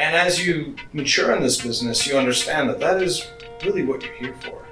[0.00, 3.26] And as you mature in this business, you understand that that is
[3.62, 4.64] really what you're here for.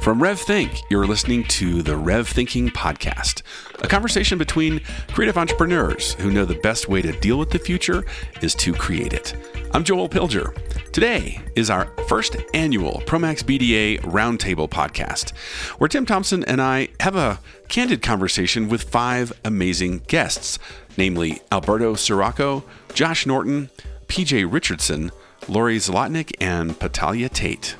[0.00, 3.42] From RevThink, you're listening to the Rev Thinking Podcast,
[3.78, 4.80] a conversation between
[5.12, 8.04] creative entrepreneurs who know the best way to deal with the future
[8.42, 9.36] is to create it.
[9.72, 10.56] I'm Joel Pilger.
[10.98, 15.30] Today is our first annual Promax BDA Roundtable podcast,
[15.78, 17.38] where Tim Thompson and I have a
[17.68, 20.58] candid conversation with five amazing guests,
[20.96, 23.70] namely Alberto Scirocco, Josh Norton,
[24.08, 25.12] PJ Richardson,
[25.46, 27.76] Lori Zlotnick, and Patalia Tate.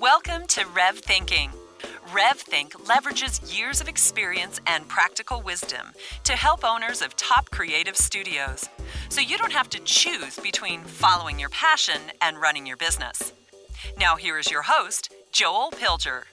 [0.00, 1.52] Welcome to Rev Thinking.
[2.12, 5.92] RevThink leverages years of experience and practical wisdom
[6.24, 8.68] to help owners of top creative studios,
[9.08, 13.32] so you don't have to choose between following your passion and running your business.
[13.98, 16.24] Now, here is your host, Joel Pilger.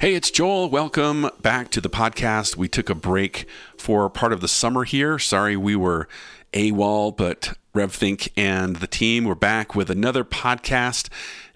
[0.00, 0.70] Hey, it's Joel.
[0.70, 2.56] Welcome back to the podcast.
[2.56, 5.18] We took a break for part of the summer here.
[5.18, 6.08] Sorry we were
[6.52, 11.08] AWOL, but RevThink and the team were back with another podcast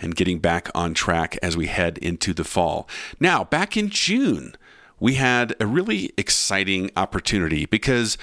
[0.03, 2.89] and getting back on track as we head into the fall.
[3.21, 4.55] Now, back in June,
[5.01, 8.19] we had a really exciting opportunity because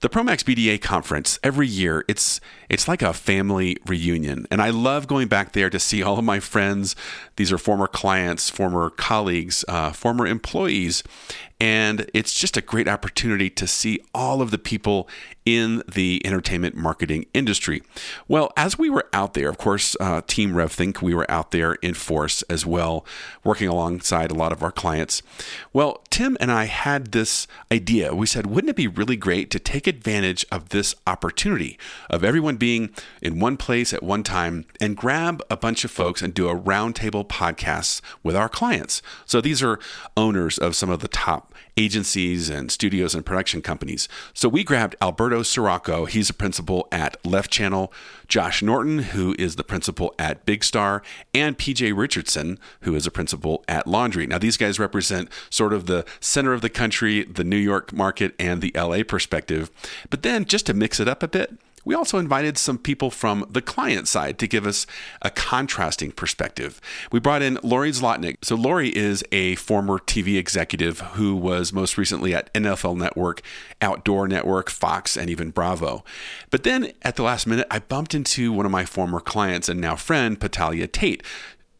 [0.00, 4.46] the Promax BDA conference every year it's it's like a family reunion.
[4.50, 6.94] And I love going back there to see all of my friends.
[7.36, 11.02] These are former clients former colleagues uh, former employees
[11.60, 15.08] and it's just a great opportunity to see all of the people
[15.44, 17.82] in the entertainment marketing industry.
[18.28, 21.74] Well, as we were out there, of course, uh, Team RevThink, we were out there
[21.74, 23.04] in force as well,
[23.42, 25.22] working alongside a lot of our clients.
[25.72, 28.14] Well, Tim and I had this idea.
[28.14, 31.78] We said, wouldn't it be really great to take advantage of this opportunity
[32.10, 32.90] of everyone being
[33.22, 36.58] in one place at one time and grab a bunch of folks and do a
[36.58, 39.00] roundtable podcast with our clients?
[39.24, 39.80] So these are
[40.14, 41.47] owners of some of the top
[41.78, 44.08] agencies and studios and production companies.
[44.34, 46.06] So we grabbed Alberto Scirocco.
[46.06, 47.92] He's a principal at Left Channel,
[48.26, 53.12] Josh Norton, who is the principal at Big Star, and PJ Richardson, who is a
[53.12, 54.26] principal at Laundry.
[54.26, 58.34] Now, these guys represent sort of the center of the country, the New York market,
[58.40, 59.70] and the LA perspective.
[60.10, 61.58] But then, just to mix it up a bit,
[61.88, 64.86] we also invited some people from the client side to give us
[65.22, 66.82] a contrasting perspective.
[67.10, 68.36] We brought in Lori Zlotnick.
[68.42, 73.40] So, Lori is a former TV executive who was most recently at NFL Network,
[73.80, 76.04] Outdoor Network, Fox, and even Bravo.
[76.50, 79.80] But then at the last minute, I bumped into one of my former clients and
[79.80, 81.22] now friend, Patalia Tate.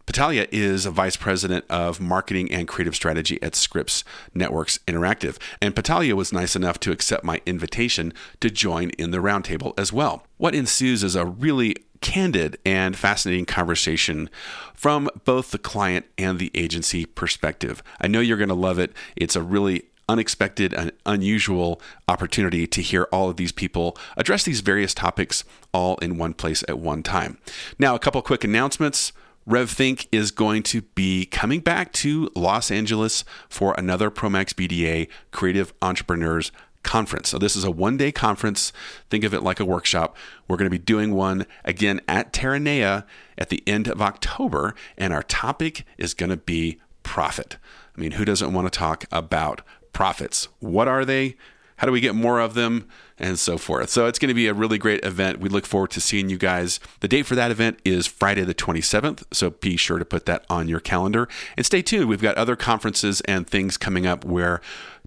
[0.09, 5.37] Patalia is a vice president of marketing and creative strategy at Scripps Networks Interactive.
[5.61, 9.93] And Patalia was nice enough to accept my invitation to join in the roundtable as
[9.93, 10.25] well.
[10.39, 14.31] What ensues is a really candid and fascinating conversation
[14.73, 17.83] from both the client and the agency perspective.
[18.01, 18.95] I know you're going to love it.
[19.15, 24.63] It's a really unexpected and unusual opportunity to hear all of these people address these
[24.63, 27.37] various topics all in one place at one time.
[27.79, 29.13] Now, a couple quick announcements.
[29.49, 35.73] RevThink is going to be coming back to Los Angeles for another Promax BDA Creative
[35.81, 37.31] Entrepreneurs Conference.
[37.31, 38.75] So, this is a one day conference.
[39.09, 40.17] Think of it like a workshop.
[40.47, 43.05] We're going to be doing one again at Terranea
[43.39, 47.57] at the end of October, and our topic is going to be profit.
[47.97, 49.63] I mean, who doesn't want to talk about
[49.95, 50.49] profits?
[50.61, 51.37] What are they?
[51.79, 52.89] How do we get more of them?
[53.19, 53.91] and so forth.
[53.91, 55.41] So it's going to be a really great event.
[55.41, 56.81] We look forward to seeing you guys.
[57.01, 60.45] The date for that event is Friday the 27th, so be sure to put that
[60.49, 62.09] on your calendar and stay tuned.
[62.09, 64.61] We've got other conferences and things coming up where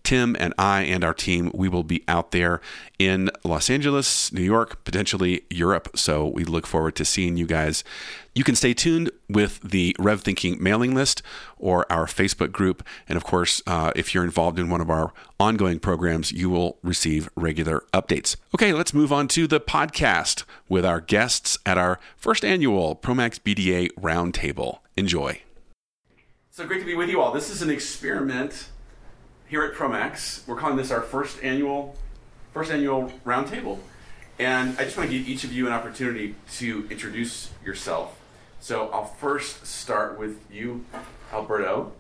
[0.04, 2.60] Tim and I and our team, we will be out there
[2.98, 5.90] in Los Angeles, New York, potentially Europe.
[5.96, 7.84] So we look forward to seeing you guys.
[8.34, 11.22] You can stay tuned with the Rev Thinking mailing list
[11.58, 12.82] or our Facebook group.
[13.10, 16.78] And of course, uh, if you're involved in one of our ongoing programs, you will
[16.82, 18.38] receive regular updates.
[18.56, 23.38] Okay, let's move on to the podcast with our guests at our first annual Promax
[23.38, 24.80] BDA Roundtable.
[24.96, 25.42] Enjoy.
[26.52, 27.34] So great to be with you all.
[27.34, 28.70] This is an experiment
[29.50, 30.48] here at Promax.
[30.48, 31.98] We're calling this our first annual
[32.54, 33.80] first annual roundtable.
[34.40, 38.21] And I just want to give each of you an opportunity to introduce yourself.
[38.62, 40.86] So I'll first start with you,
[41.34, 41.94] Alberto.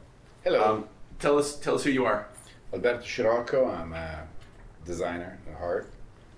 [0.44, 0.76] Hello.
[0.76, 0.86] Um,
[1.18, 2.28] tell us tell us who you are.
[2.72, 3.68] Alberto Scirocco.
[3.68, 4.28] I'm a
[4.86, 5.92] designer at heart.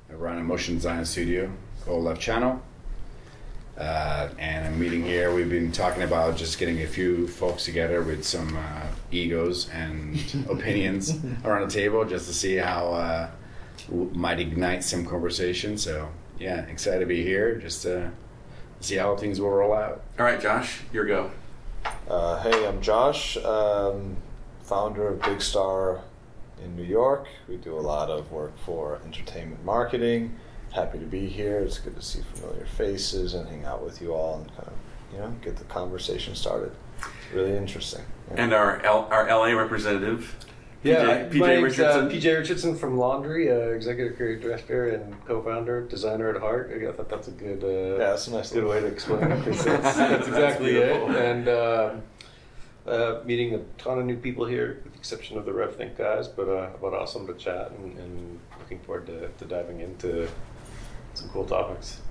[0.10, 1.52] I run a motion design studio
[1.84, 2.62] called Left Channel.
[3.78, 5.36] Uh, and I'm meeting here.
[5.36, 10.16] We've been talking about just getting a few folks together with some uh, egos and
[10.50, 13.30] opinions around the table just to see how uh,
[14.14, 15.78] might ignite some conversation.
[15.78, 16.08] So,
[16.40, 18.10] yeah, excited to be here just to
[18.84, 20.04] see how things will roll out.
[20.20, 21.32] All right, Josh, your go.
[22.08, 24.18] Uh, hey, I'm Josh, um,
[24.64, 26.02] founder of Big Star
[26.64, 27.28] in New York.
[27.48, 30.36] We do a lot of work for entertainment marketing
[30.74, 31.60] happy to be here.
[31.60, 34.74] It's good to see familiar faces and hang out with you all and kind of,
[35.14, 36.72] you know, get the conversation started.
[37.34, 38.04] Really interesting.
[38.30, 38.44] Yeah.
[38.44, 40.36] And our L- our LA representative,
[40.84, 42.10] Yeah, PJ, my PJ name's, uh, Richardson.
[42.10, 46.72] PJ Richardson from Laundry, uh, executive creative director and co-founder, designer at heart.
[46.88, 47.68] I thought that's a good, uh,
[48.02, 49.44] Yeah, that's a nice good way to explain it.
[49.46, 51.02] 'cause that's, that's exactly it.
[51.16, 51.92] And uh,
[52.86, 56.28] uh, meeting a ton of new people here, with the exception of the RevThink guys,
[56.28, 60.28] but uh, but awesome to chat and, and looking forward to, to diving into
[61.14, 62.02] some cool topics.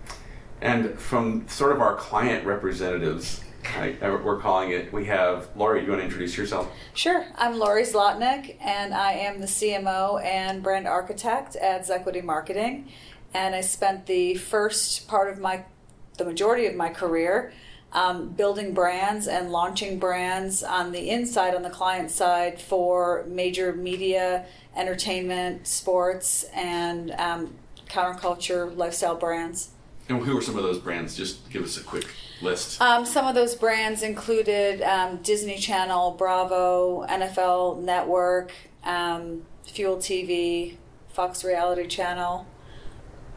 [0.62, 4.92] And from sort of our client representatives, I, we're calling it.
[4.92, 5.82] We have Lori.
[5.84, 6.70] You want to introduce yourself?
[6.94, 7.26] Sure.
[7.36, 12.88] I'm Lori Zlotnick, and I am the CMO and brand architect at Zequity Marketing.
[13.34, 15.64] And I spent the first part of my,
[16.18, 17.52] the majority of my career,
[17.92, 23.72] um, building brands and launching brands on the inside, on the client side, for major
[23.72, 27.54] media, entertainment, sports, and um,
[27.88, 29.71] counterculture lifestyle brands.
[30.12, 31.16] And who are some of those brands?
[31.16, 32.06] Just give us a quick
[32.42, 32.80] list.
[32.82, 38.52] Um, some of those brands included um, Disney Channel, Bravo, NFL Network,
[38.84, 40.76] um, Fuel TV,
[41.08, 42.46] Fox Reality Channel.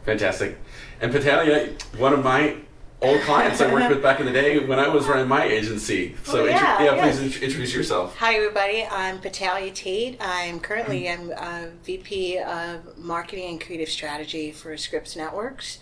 [0.04, 0.58] Fantastic.
[1.00, 2.56] And Patalia, one of my
[3.02, 6.14] old clients I worked with back in the day when I was running my agency.
[6.24, 7.18] So Oh, yeah, yeah, yes.
[7.18, 8.16] please introduce yourself.
[8.16, 8.84] Hi, everybody.
[8.84, 10.16] I'm Patalia Tate.
[10.20, 15.78] I'm currently I'm uh, VP of Marketing and Creative Strategy for Scripps Networks,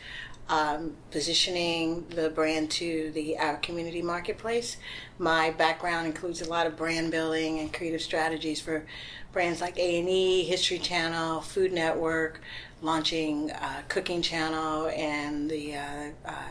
[0.49, 4.76] um, positioning the brand to the our community marketplace.
[5.19, 8.85] My background includes a lot of brand building and creative strategies for
[9.32, 12.41] brands like A and E, History Channel, Food Network,
[12.82, 16.50] launching uh, Cooking Channel, and the uh, uh,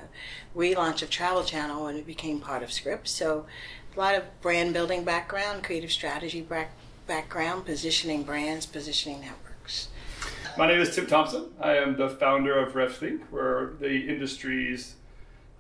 [0.56, 3.12] relaunch of Travel Channel when it became part of Scripps.
[3.12, 3.46] So
[3.96, 6.72] a lot of brand building background, creative strategy back,
[7.06, 9.43] background, positioning brands, positioning networks.
[10.58, 11.46] My name is Tim Thompson.
[11.60, 13.22] I am the founder of RevThink.
[13.32, 14.96] We're the industry's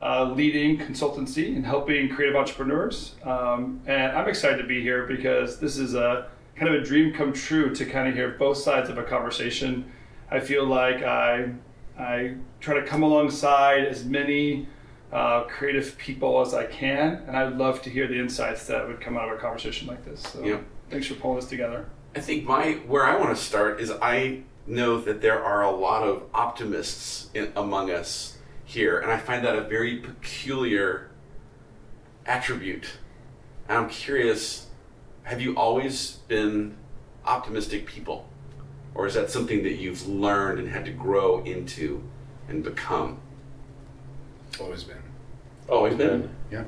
[0.01, 3.15] uh, leading consultancy in helping creative entrepreneurs.
[3.23, 7.11] Um, and I'm excited to be here because this is a kind of a dream
[7.13, 9.91] come true to kind of hear both sides of a conversation.
[10.29, 11.49] I feel like I,
[11.97, 14.67] I try to come alongside as many
[15.11, 19.01] uh, creative people as I can, and I'd love to hear the insights that would
[19.01, 20.21] come out of a conversation like this.
[20.21, 20.59] So Yeah.
[20.91, 21.87] thanks for pulling this together.
[22.15, 25.71] I think my where I want to start is I know that there are a
[25.71, 31.11] lot of optimists in, among us here, and I find that a very peculiar
[32.25, 32.91] attribute.
[33.67, 34.67] And I'm curious,
[35.23, 36.75] have you always been
[37.25, 38.29] optimistic people,
[38.95, 42.03] or is that something that you've learned and had to grow into
[42.47, 43.19] and become?
[44.59, 45.01] Always been.
[45.69, 46.29] Always been.
[46.51, 46.65] Yeah.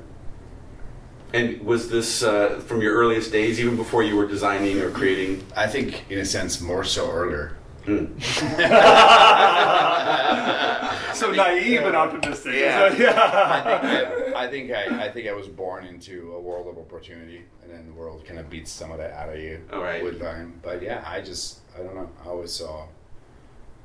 [1.33, 5.45] And was this uh, from your earliest days, even before you were designing or creating?
[5.55, 7.54] I think, in a sense, more so earlier.
[7.85, 8.05] Hmm.
[11.15, 12.55] So naive and optimistic.
[12.55, 12.93] Yeah.
[12.97, 14.33] yeah.
[14.35, 16.77] I think I, I think I, I think I was born into a world of
[16.77, 19.81] opportunity, and then the world kind of beats some of that out of you All
[19.81, 20.03] right.
[20.03, 20.59] with time.
[20.61, 22.09] But yeah, I just I don't know.
[22.23, 22.87] I always saw,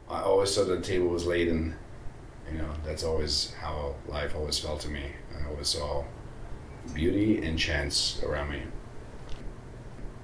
[0.08, 1.74] I always saw the table was laid, and
[2.50, 5.04] you know that's always how life always felt to me.
[5.40, 6.04] I always saw
[6.94, 8.62] beauty and chance around me.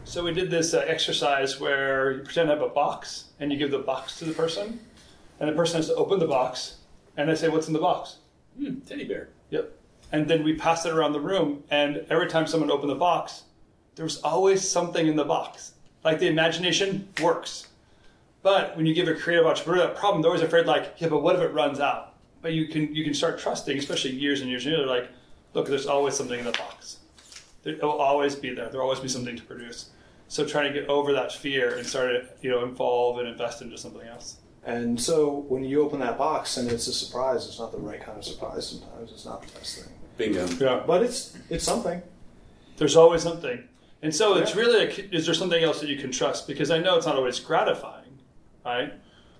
[0.06, 3.58] So we did this uh, exercise where you pretend to have a box and you
[3.58, 4.78] give the box to the person,
[5.40, 6.76] and the person has to open the box,
[7.16, 8.18] and they say, "What's in the box?"
[8.56, 9.30] Hmm, teddy bear.
[9.50, 9.72] Yep.
[10.12, 13.42] And then we passed it around the room, and every time someone opened the box,
[13.96, 15.72] there was always something in the box.
[16.04, 17.66] Like the imagination works.
[18.42, 21.20] But when you give a creative entrepreneur that problem, they're always afraid, like, yeah, but
[21.20, 22.14] what if it runs out?
[22.42, 24.88] But you can you can start trusting, especially years and years and years.
[24.88, 25.10] Like,
[25.52, 26.98] look, there's always something in the box.
[27.64, 28.68] It will always be there.
[28.68, 29.90] There will always be something to produce.
[30.28, 33.62] So trying to get over that fear and start to you know involve and invest
[33.62, 34.36] into something else.
[34.64, 38.00] And so when you open that box and it's a surprise, it's not the right
[38.00, 39.12] kind of surprise sometimes.
[39.12, 39.92] It's not the best thing.
[40.16, 40.46] Bingo.
[40.58, 40.82] Yeah.
[40.86, 42.02] But it's it's something.
[42.76, 43.68] There's always something.
[44.02, 46.46] And so it's really, a, is there something else that you can trust?
[46.46, 48.18] Because I know it's not always gratifying,
[48.64, 48.92] right?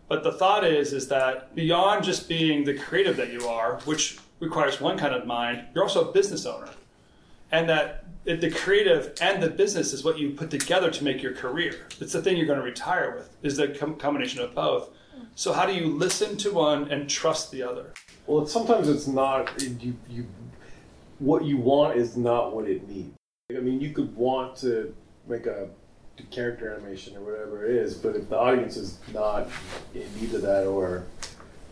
[0.08, 4.18] But the thought is, is that beyond just being the creative that you are, which
[4.40, 6.70] requires one kind of mind, you're also a business owner.
[7.52, 11.22] And that it- the creative and the business is what you put together to make
[11.22, 11.86] your career.
[12.00, 14.90] It's the thing you're going to retire with, is the com- combination of both.
[15.36, 17.94] So how do you listen to one and trust the other?
[18.26, 19.94] Well, it's, sometimes it's not you.
[20.08, 20.26] You
[21.18, 23.14] what you want is not what it needs.
[23.50, 24.94] I mean, you could want to
[25.26, 25.68] make a
[26.30, 29.48] character animation or whatever it is, but if the audience is not
[29.94, 31.04] in need of that or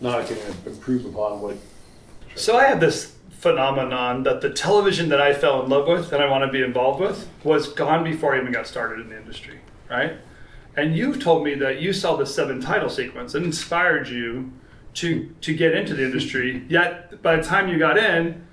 [0.00, 1.56] not going to improve upon what
[2.37, 6.22] So I have this phenomenon that the television that I fell in love with and
[6.22, 9.18] I want to be involved with was gone before I even got started in the
[9.18, 9.60] industry,
[9.90, 10.16] right?
[10.76, 14.50] And you've told me that you saw the seven title sequence and inspired you
[14.94, 16.64] to to get into the industry.
[16.68, 18.46] Yet by the time you got in,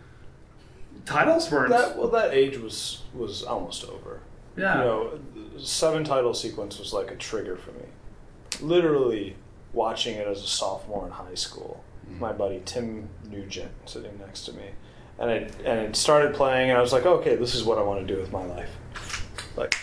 [1.06, 1.70] titles weren't.
[1.70, 4.20] That well, that age was was almost over.
[4.58, 4.78] yeah.
[4.78, 5.20] You know,
[5.58, 7.86] seven title sequence was like a trigger for me.
[8.60, 9.38] Literally
[9.72, 11.82] watching it as a sophomore in high school.
[12.20, 14.64] My buddy Tim Nugent sitting next to me,
[15.20, 17.82] and it and it started playing, and I was like, okay, this is what I
[17.82, 18.70] want to do with my life.
[19.56, 19.76] Like,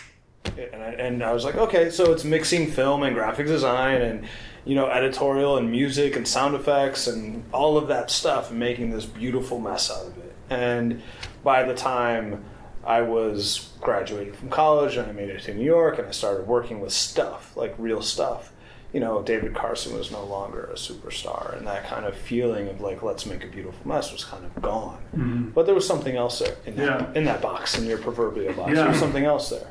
[0.45, 4.27] and I, and I was like, okay, so it's mixing film and graphic design and
[4.65, 8.91] you know editorial and music and sound effects and all of that stuff, and making
[8.91, 10.35] this beautiful mess out of it.
[10.49, 11.01] And
[11.43, 12.43] by the time
[12.85, 16.47] I was graduating from college and I made it to New York and I started
[16.47, 18.51] working with stuff, like real stuff.
[18.93, 22.81] You know, David Carson was no longer a superstar, and that kind of feeling of
[22.81, 24.97] like, let's make a beautiful mess was kind of gone.
[25.15, 25.49] Mm-hmm.
[25.49, 27.11] But there was something else there in that, Yeah.
[27.13, 28.69] in that box, in your proverbial box.
[28.69, 28.75] Yeah.
[28.81, 29.67] There was something else there.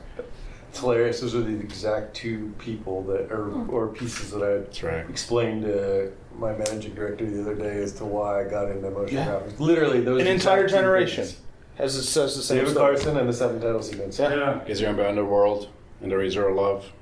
[0.70, 1.20] It's hilarious.
[1.20, 3.70] Those are the exact two people that, or, hmm.
[3.70, 5.10] or pieces that I That's right.
[5.10, 9.16] explained to my managing director the other day as to why I got into motion
[9.16, 9.26] Yeah.
[9.26, 9.58] graphics.
[9.58, 11.40] Literally, those An entire generation things.
[11.76, 12.82] has it says the same David stuff.
[12.82, 14.16] Carson and the seven title sequence.
[14.20, 14.28] Yeah.
[14.34, 14.54] yeah.
[14.62, 15.68] You guys remember Underworld
[16.02, 16.92] and the Razor of Love?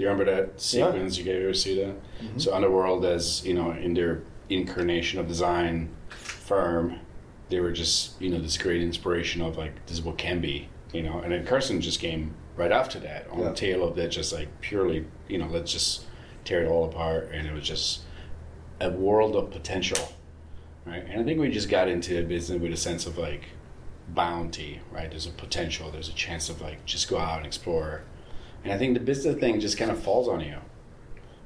[0.00, 1.18] Do you remember that sequence?
[1.18, 1.94] You guys ever see that?
[2.40, 7.00] So Underworld, as you know, in their incarnation of design firm,
[7.50, 10.70] they were just you know this great inspiration of like this is what can be,
[10.94, 11.18] you know.
[11.18, 13.48] And then Carson just came right after that on Yeah.
[13.50, 16.06] the tail of that, just like purely you know let's just
[16.46, 18.00] tear it all apart, and it was just
[18.80, 20.14] a world of potential,
[20.86, 21.04] right?
[21.10, 23.48] And I think we just got into the business with a sense of like
[24.08, 25.10] bounty, right?
[25.10, 28.00] There's a potential, there's a chance of like just go out and explore.
[28.64, 30.56] And I think the business thing just kind of falls on you,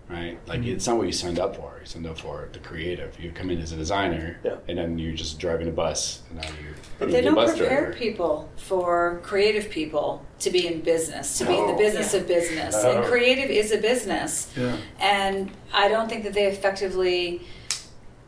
[0.08, 0.38] right?
[0.48, 0.70] Like Mm-hmm.
[0.70, 1.76] it's not what you signed up for.
[1.80, 3.18] You signed up for the creative.
[3.20, 4.56] You come in as a designer, Yeah.
[4.68, 6.74] and then you're just driving a bus, and now you.
[6.98, 7.96] But they don't bus prepare driver.
[7.96, 11.78] people for creative people to be in business, to be in the No.
[11.78, 12.74] business of business.
[12.84, 14.52] And creative is a business.
[14.56, 14.76] Yeah.
[15.00, 17.42] And I don't think that they effectively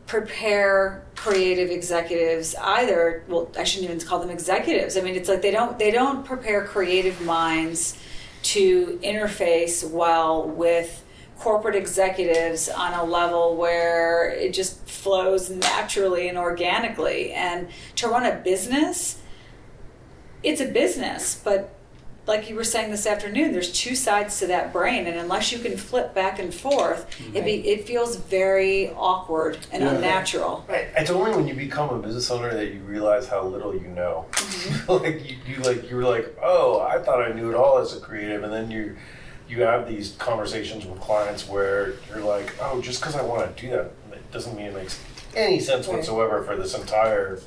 [0.05, 3.23] prepare creative executives either.
[3.27, 4.95] Well, I shouldn't even call them executives.
[4.97, 7.97] I mean, it's like they don't they don't prepare creative minds
[8.43, 11.03] to interface well with
[11.39, 17.31] corporate executives on a level where it just flows naturally and organically.
[17.31, 19.19] And to run a business,
[20.43, 21.76] it's a business, but
[22.27, 25.59] like you were saying this afternoon, there's two sides to that brain, and unless you
[25.59, 29.91] can flip back and forth, it be it feels very awkward and Yeah.
[29.95, 30.65] unnatural.
[30.67, 30.87] Right.
[30.97, 34.25] It's only when you become a business owner that you realize how little you know.
[34.31, 34.91] Mm-hmm.
[35.03, 37.95] like you, you like you were like, oh, I thought I knew it all as
[37.95, 38.97] a creative, and then you
[39.47, 43.61] you have these conversations with clients where you're like, oh, just because I want to
[43.61, 44.99] do that, it doesn't mean it makes
[45.33, 45.95] any sense Right.
[45.95, 47.39] whatsoever for this entire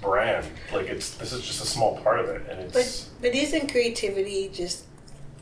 [0.00, 0.46] brand.
[0.72, 3.70] Like it's this is just a small part of it, and it's But but isn't
[3.70, 4.84] creativity just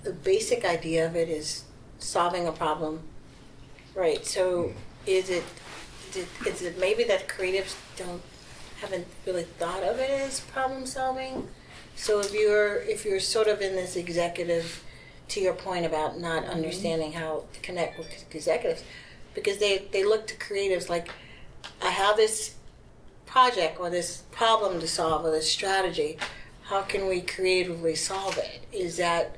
[0.03, 1.65] the basic idea of it is
[1.99, 3.01] solving a problem,
[3.95, 4.25] right?
[4.25, 4.79] So hmm.
[5.07, 5.45] is it
[6.11, 8.23] is it, is it maybe that creatives don't
[8.81, 11.49] haven't really thought of it as problem solving?
[11.97, 14.85] So if you're if you're sort of in this executive,
[15.29, 16.51] to your point about not hmm.
[16.51, 18.85] understanding how to connect with executives,
[19.35, 21.09] because they they look to creatives like
[21.83, 22.56] I have this
[23.27, 26.17] project or this problem to solve or this strategy
[26.63, 29.37] how can we creatively solve it is that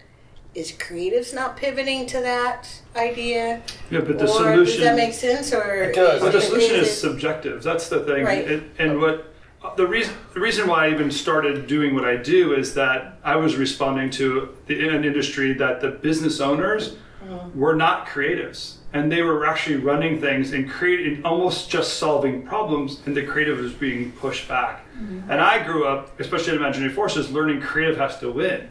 [0.54, 4.64] is creatives not pivoting to that idea Yeah, but the or solution.
[4.64, 6.20] does that make sense or It does.
[6.20, 7.62] But the solution is it- subjective.
[7.62, 8.24] That's the thing.
[8.24, 8.50] Right.
[8.50, 9.32] It, and what
[9.76, 13.36] the reason the reason why I even started doing what I do is that I
[13.36, 17.58] was responding to the, an industry that the business owners mm-hmm.
[17.58, 23.00] were not creatives, and they were actually running things and creating almost just solving problems,
[23.06, 24.84] and the creative was being pushed back.
[24.96, 25.30] Mm-hmm.
[25.30, 28.68] And I grew up, especially in Imaginary Forces, learning creative has to win,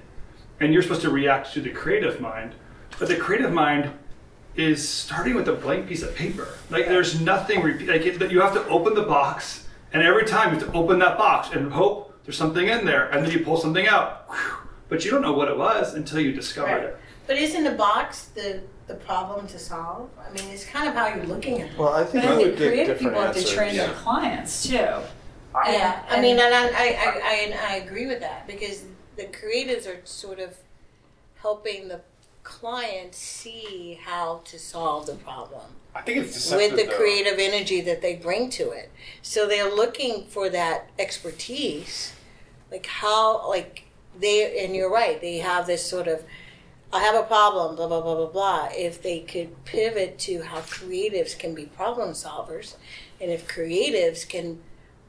[0.60, 2.54] and you're supposed to react to the creative mind,
[2.98, 3.92] but the creative mind
[4.56, 6.48] is starting with a blank piece of paper.
[6.72, 7.62] Like there's nothing.
[7.88, 10.98] Like it, you have to open the box, and every time you have to open
[11.00, 14.28] that box and hope there's something in there, and then you pull something out.
[14.90, 16.84] But you don't know what it was until you discovered Right.
[16.86, 16.98] it.
[17.28, 21.08] but isn't the box the the problem to solve i mean it's kind of how
[21.08, 23.22] you're looking at it Well, I think But I I would think creative different people
[23.22, 23.54] have to answers.
[23.56, 24.74] train their clients too.
[24.76, 28.84] yeah i mean and I, I, I, I, I agree with that because
[29.18, 30.58] the creatives are sort of
[31.42, 32.02] helping the
[32.44, 35.64] client see how to solve the problem
[35.96, 36.72] I think it's deceptive.
[36.74, 36.98] with the though.
[36.98, 38.92] creative energy that they bring to it.
[39.24, 42.14] So they're looking for that expertise,
[42.70, 43.86] like how, like
[44.20, 46.24] they, and you're right, they have this sort of,
[46.92, 48.70] I have a problem, blah, blah, blah, blah, blah.
[48.72, 52.76] If they could pivot to how creatives can be problem solvers,
[53.20, 54.60] and if creatives can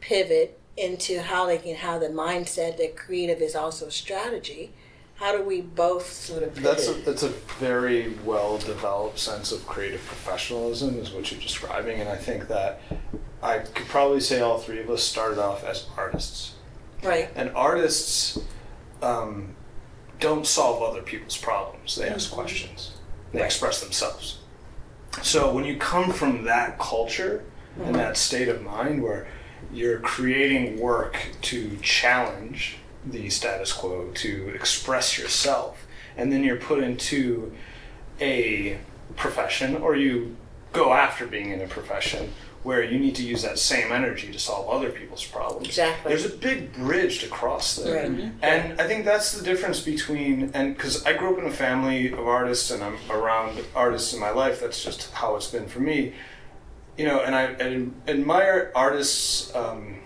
[0.01, 4.73] pivot into how they can have the mindset that creative is also strategy,
[5.17, 6.63] how do we both sort of pivot?
[6.63, 12.01] That's a, that's a very well developed sense of creative professionalism, is what you're describing,
[12.01, 12.81] and I think that
[13.43, 16.55] I could probably say all three of us started off as artists,
[17.03, 17.31] right.
[17.37, 18.39] and artists
[19.03, 19.55] um,
[20.21, 22.37] don't solve other people's problems; they ask mm-hmm.
[22.37, 22.93] questions,
[23.33, 24.39] they express themselves.
[25.23, 27.45] So when you come from that culture
[27.77, 27.97] and mm-hmm.
[27.97, 29.29] that state of mind where
[29.73, 36.83] you're creating work to challenge the status quo, to express yourself, and then you're put
[36.83, 37.53] into
[38.21, 38.79] a
[39.17, 40.37] profession or you
[40.73, 42.33] go after being in a profession
[42.65, 45.67] where you need to use that same energy to solve other people's problems.
[45.67, 46.09] Exactly.
[46.09, 48.03] There's a big bridge to cross there.
[48.03, 48.11] Right.
[48.11, 48.39] Mm-hmm.
[48.43, 52.13] And I think that's the difference between, and because I grew up in a family
[52.13, 55.81] of artists and I'm around artists in my life, that's just how it's been for
[55.81, 56.15] me.
[56.97, 60.01] You know, and I, I admire artists' um,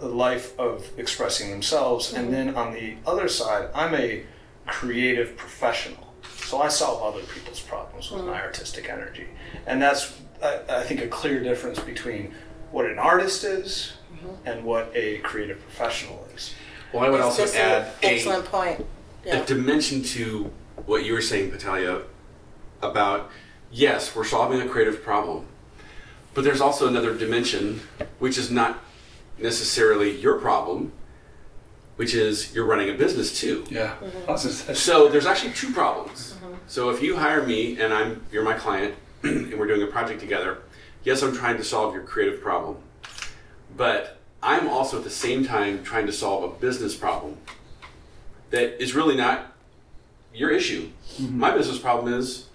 [0.00, 2.14] life of expressing themselves.
[2.14, 2.32] And mm-hmm.
[2.32, 4.24] then on the other side, I'm a
[4.66, 6.14] creative professional.
[6.36, 8.42] So I solve other people's problems with my mm-hmm.
[8.42, 9.26] artistic energy.
[9.66, 12.34] And that's, I, I think, a clear difference between
[12.70, 14.48] what an artist is mm-hmm.
[14.48, 16.54] and what a creative professional is.
[16.92, 18.86] Well, I would also That's an add a, excellent point.
[19.24, 19.38] Yeah.
[19.38, 20.50] a dimension to
[20.86, 22.02] what you were saying, Patalia,
[22.82, 23.30] about
[23.70, 25.46] yes, we're solving a creative problem,
[26.34, 27.80] but there's also another dimension
[28.18, 28.80] which is not
[29.38, 30.92] necessarily your problem,
[31.96, 33.64] which is you're running a business too.
[33.70, 33.94] Yeah.
[34.00, 34.28] Mm-hmm.
[34.28, 36.34] I was So there's actually two problems.
[36.34, 36.54] Mm-hmm.
[36.66, 38.94] So if you hire me and I'm you're my client
[39.52, 40.58] and we're doing a project together,
[41.04, 42.76] yes, I'm trying to solve your creative problem.
[43.76, 47.38] But I'm also at the same time trying to solve a business problem
[48.50, 49.52] that is really not
[50.34, 50.90] your issue.
[51.16, 51.38] Mm-hmm.
[51.38, 52.46] My business problem is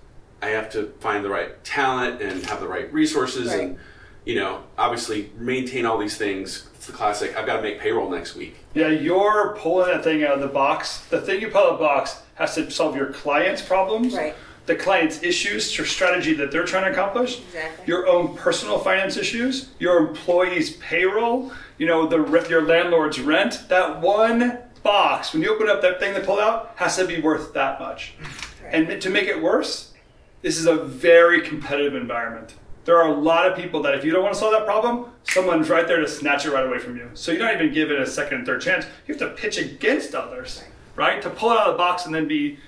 [0.42, 3.62] I have to find the right talent and have the right resources Right.
[3.62, 3.80] and
[4.26, 6.68] you know, obviously maintain all these things.
[6.76, 8.58] It's the classic I've got to make payroll next week.
[8.74, 11.00] Yeah, you're pulling that thing out of the box.
[11.06, 14.36] The thing you pull out of the box has to solve your client's problems, Right.
[14.68, 17.86] The client's issues, your strategy that they're trying to accomplish, Exactly.
[17.88, 23.64] your own personal finance issues, your employees' payroll, you know, the your landlord's rent.
[23.70, 27.20] That one box, when you open up that thing they pull out, has to be
[27.20, 28.14] worth that much.
[28.70, 29.94] And to make it worse,
[30.42, 32.54] this is a very competitive environment.
[32.84, 35.06] There are a lot of people that if you don't want to solve that problem,
[35.24, 37.10] someone's right there to snatch it right away from you.
[37.14, 38.86] So you don't even give it a second and third chance.
[39.08, 40.64] You have to pitch against others,
[40.98, 41.22] right?
[41.22, 42.60] To pull it out of the box and then be,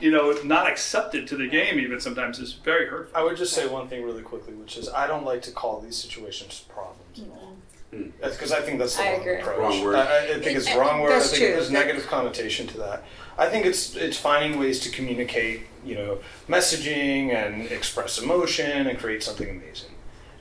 [0.00, 3.16] you know, not accepted to the game even sometimes is very hurtful.
[3.16, 5.80] I would just say one thing really quickly, which is I don't like to call
[5.80, 7.56] these situations problems at all.
[7.92, 8.10] Hmm.
[8.20, 9.34] That's because I think that's the I wrong agree.
[9.36, 9.58] approach.
[9.58, 9.94] Wrong word.
[9.96, 11.12] I, I think it's wrong word.
[11.12, 11.48] I think true.
[11.52, 13.02] there's negative connotation to that.
[13.38, 18.98] I think it's it's finding ways to communicate, you know, messaging and express emotion and
[18.98, 19.90] create something amazing.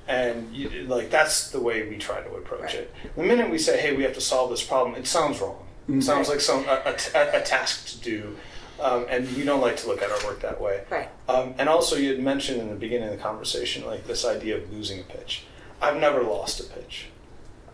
[0.09, 2.93] And you, like that's the way we try to approach it.
[3.15, 5.65] The minute we say, "Hey, we have to solve this problem," it sounds wrong.
[5.89, 8.35] It sounds like some a, a t- a- a task to do,
[8.79, 10.83] um, and we don't like to look at our work that way.
[10.89, 11.09] Right.
[11.27, 14.57] Um, and also, you had mentioned in the beginning of the conversation, like this idea
[14.57, 15.43] of losing a pitch.
[15.81, 17.07] I've never lost a pitch.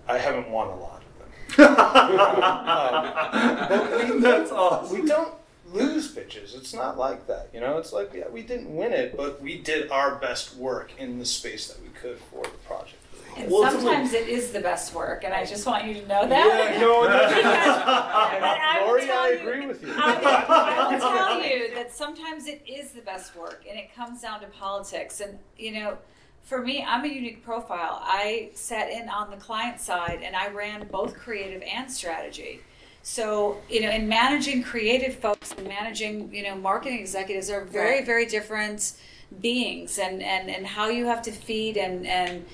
[0.08, 1.66] I haven't won a lot of them.
[1.78, 5.02] um, but we, That's awesome.
[5.02, 5.34] we don't
[5.72, 6.56] lose pitches.
[6.56, 7.50] It's not like that.
[7.54, 10.92] You know, it's like yeah, we didn't win it, but we did our best work
[10.98, 13.03] in the space that we could for the project.
[13.38, 16.08] And Well, it's sometimes it is the best work, and I just want you to
[16.08, 16.74] know that.
[16.76, 19.93] Yeah, no, no, Because- and I will Lori, I you- agree with you.
[19.96, 23.93] I will, I will tell you that sometimes it is the best work, and it
[23.96, 25.19] comes down to politics.
[25.19, 25.98] And you know,
[26.43, 28.02] for me, I'm a unique profile.
[28.04, 32.62] I sat in on the client side, and I ran both creative and strategy.
[33.02, 38.04] So you know, in managing creative folks and managing you know marketing executives are very
[38.06, 38.93] very different
[39.41, 42.46] beings, and and and how you have to feed and and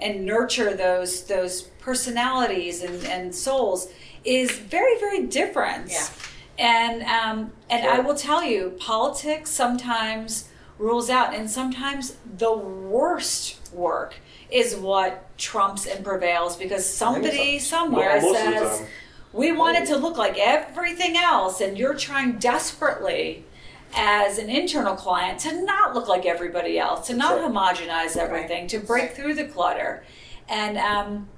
[0.00, 3.88] and nurture those those personalities and, and souls
[4.24, 6.06] is very very different Yeah.
[6.58, 7.92] and um, and Sure.
[7.92, 14.14] I will tell you politics sometimes rules out and sometimes the worst work
[14.50, 18.86] is what trumps and prevails because somebody somewhere Well, most of the says
[19.32, 23.44] we want it to look like everything else and you're trying desperately
[23.94, 27.50] as an internal client to not look like everybody else to not right.
[27.50, 30.04] homogenize everything to break through the clutter.
[30.48, 31.28] And um,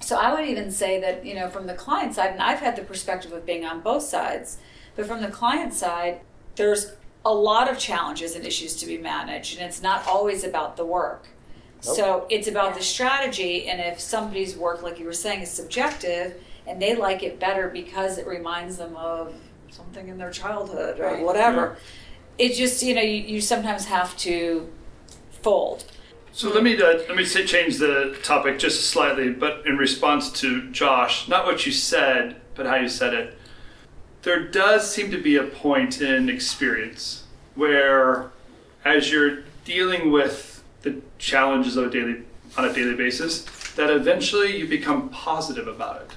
[0.00, 2.76] so i would even say that you know from the client side and i've had
[2.76, 4.58] the perspective of being on both sides
[4.96, 6.20] but from the client side
[6.56, 6.92] there's
[7.24, 10.84] a lot of challenges and issues to be managed and it's not always about the
[10.84, 11.28] work.
[11.80, 16.42] So it's about the strategy and if somebody's work like you were saying is subjective
[16.66, 19.34] and they like it better because it reminds them of
[19.74, 21.22] something in their childhood or Right.
[21.22, 21.76] whatever
[22.38, 24.68] it just you know you, you sometimes have to
[25.42, 25.84] fold
[26.32, 30.30] So let me uh, let me say, change the topic just slightly, but in response
[30.40, 33.38] to Josh, not what you said, but how you said it.
[34.22, 38.30] there does seem to be a point in experience where,
[38.84, 42.16] as you're dealing with the challenges of a daily
[42.56, 43.44] on a daily basis,
[43.76, 46.10] that eventually you become positive about it.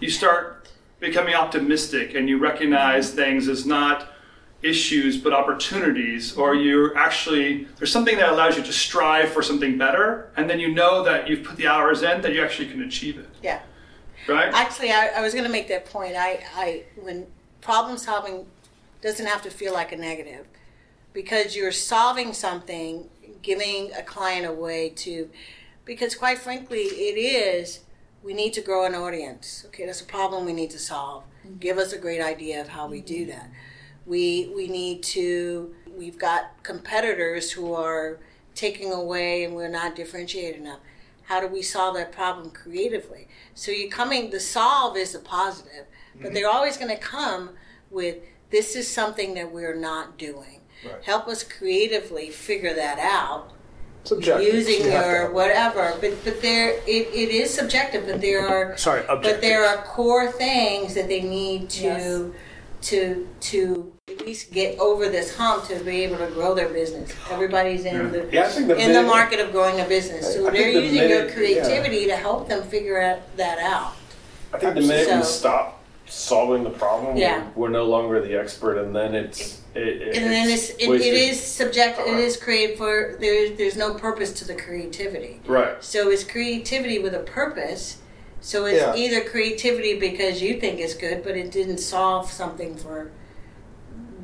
[0.00, 0.57] You start
[1.00, 4.12] becoming optimistic, and you recognize things as not
[4.60, 9.78] issues but opportunities or you're actually there's something that allows you to strive for something
[9.78, 12.82] better and then you know that you've put the hours in that you actually can
[12.82, 13.60] achieve it Yeah.
[14.26, 16.16] right Actually, I, I was going to make that point.
[16.16, 17.28] I, I when
[17.60, 18.46] problem solving
[19.00, 20.46] doesn't have to feel like a negative
[21.12, 23.08] because you're solving something,
[23.42, 25.30] giving a client a way to,
[25.84, 27.80] because quite frankly, it is.
[28.28, 29.64] We need to grow an audience.
[29.68, 31.24] Okay, that's a problem we need to solve.
[31.46, 31.60] Mm-hmm.
[31.60, 33.30] Give us a great idea of how we do mm-hmm.
[33.30, 33.50] that.
[34.04, 35.74] We we need to.
[35.96, 38.18] We've got competitors who are
[38.54, 40.80] taking away, and we're not differentiated enough.
[41.22, 43.28] How do we solve that problem creatively?
[43.54, 44.28] So you're coming.
[44.28, 46.34] The solve is a positive, but mm-hmm.
[46.34, 47.52] they're always going to come
[47.90, 48.16] with
[48.50, 50.60] this is something that we're not doing.
[50.84, 51.02] Right.
[51.02, 53.52] Help us creatively figure that out
[54.08, 54.54] Subjective.
[54.54, 55.94] using You have your whatever.
[56.00, 58.06] But but there it, it is subjective.
[58.06, 62.22] But there are Sorry, but there are core things that they need to Yes.
[62.90, 67.12] to to at least get over this hump to be able to grow their business.
[67.30, 70.62] Everybody's in the Yeah, the in the market of growing a business, so I they're
[70.62, 73.92] think the using your minute- creativity to help them figure out, that out.
[74.54, 75.77] I think the minute we So- stop
[76.08, 77.44] solving the problem, Yeah.
[77.54, 80.76] we're, we're no longer the expert, and then it's it, it, And then it's, it,
[80.82, 81.14] it wasted.
[81.14, 81.98] is subject.
[82.00, 85.40] It is created for there's there's no purpose to the creativity.
[85.46, 85.82] right.
[85.84, 87.98] So it's creativity with a purpose.
[88.40, 88.94] So it's Yeah.
[88.96, 93.10] either creativity because you think it's good, but it didn't solve something for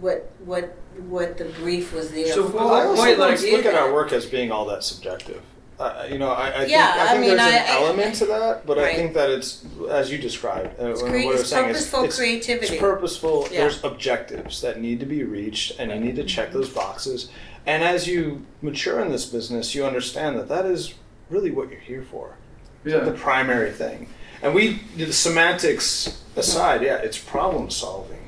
[0.00, 0.76] what what
[1.08, 2.56] what the brief was there So, for.
[2.56, 5.42] well, I also Point, like- look at our work as being all that subjective.
[5.78, 8.14] Uh, you know, I, I think, I I think mean, there's an I- I- element
[8.16, 10.78] to that, but I think that it's as you described.
[10.80, 12.72] Uh, It's what crea- I was it's saying purposeful it's, creativity.
[12.74, 13.48] It's purposeful.
[13.50, 13.60] Yeah.
[13.62, 17.28] There's objectives that need to be reached, and you need to check those boxes.
[17.66, 20.94] And as you mature in this business, you understand that that is
[21.28, 22.36] really what you're here for.
[22.84, 24.08] yeah the primary thing.
[24.42, 28.18] And we, the semantics aside, yeah, it's problem solving.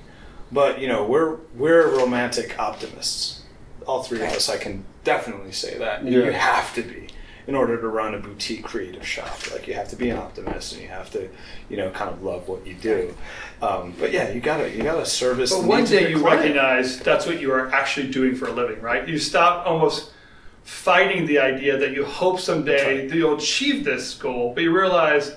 [0.50, 3.42] But you know, we're we're romantic optimists.
[3.86, 6.04] All three of us, I can definitely say that.
[6.04, 7.05] You have to be
[7.46, 9.50] in order to run a boutique creative shop.
[9.52, 11.28] Like you have to be an optimist, and you have to,
[11.68, 13.14] you know, kind of love what you do.
[13.62, 15.52] Um, but yeah, you gotta you gotta service.
[15.52, 16.40] But the one day you client.
[16.40, 19.08] recognize that's what you are actually doing for a living, right?
[19.08, 20.10] You stop almost
[20.64, 25.32] fighting the idea that you hope someday that you'll achieve this goal, but you realize,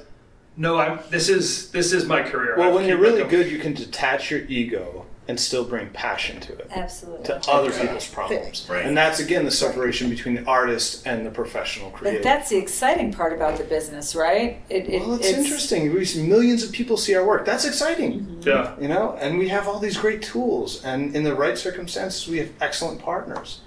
[0.57, 0.99] no, I'm.
[1.09, 2.55] This is this is my career.
[2.57, 4.98] Well, have when you're really good, you can detach your ego
[5.29, 6.67] and still bring passion to it.
[6.71, 7.23] Absolutely.
[7.23, 8.65] to other people's problems.
[8.67, 8.83] Right.
[8.83, 12.17] And that's again the separation between the artist and the professional creator.
[12.17, 12.23] But creator.
[12.23, 14.59] that's the exciting part about the business, right?
[14.69, 15.93] It, it, well, it's, interesting.
[15.93, 17.45] We see millions of people see our work.
[17.45, 18.21] That's exciting.
[18.21, 18.49] Mm-hmm.
[18.49, 18.75] Yeah.
[18.81, 22.39] You know, and we have all these great tools, and in the right circumstances, we
[22.39, 23.61] have excellent partners,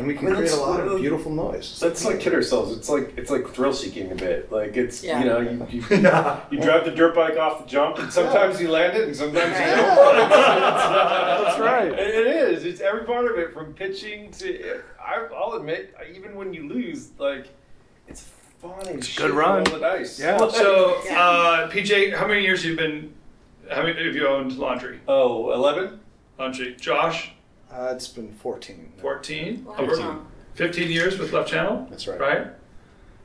[0.00, 1.78] and we can I mean, create a lot of beautiful noise.
[1.82, 2.74] Let's like kid ourselves.
[2.74, 4.50] It's like it's like thrill seeking a bit.
[4.50, 5.20] Like it's Yeah.
[5.20, 8.70] you know you you, you drive the dirt bike off the jump, and sometimes you
[8.70, 10.30] land it, and sometimes you don't.
[10.30, 11.92] That's right.
[11.92, 12.64] It, it is.
[12.64, 14.80] It's every part of it, from pitching to.
[14.98, 17.48] I, I'll admit, even when you lose, like
[18.08, 18.22] it's
[18.62, 18.72] fun.
[18.88, 19.64] It's a good run.
[19.64, 20.18] Roll the dice.
[20.18, 20.38] Yeah.
[20.48, 21.20] So, Yeah.
[21.20, 23.14] uh, PJ, how many years have you been?
[23.70, 24.98] How many have you owned laundry?
[25.06, 26.00] Oh, 11?
[26.38, 26.74] Laundry.
[26.74, 27.32] Josh,
[27.72, 28.92] Uh, it's been 14.
[28.98, 29.64] fourteen.
[29.64, 29.76] Wow.
[29.78, 30.18] Over
[30.54, 31.86] Fifteen years with Left Channel.
[31.90, 32.18] That's right.
[32.20, 32.46] Right.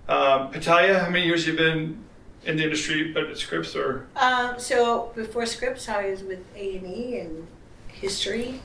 [0.07, 2.03] Um, Patalia, how many years have you been
[2.45, 4.07] in the industry, but at Scripps or?
[4.15, 7.47] Um, so before Scripps, I was with A and E and
[7.87, 8.61] history,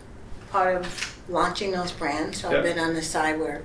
[0.51, 2.43] part of launching those brands.
[2.43, 2.59] So Yeah.
[2.59, 3.65] I've been on the side where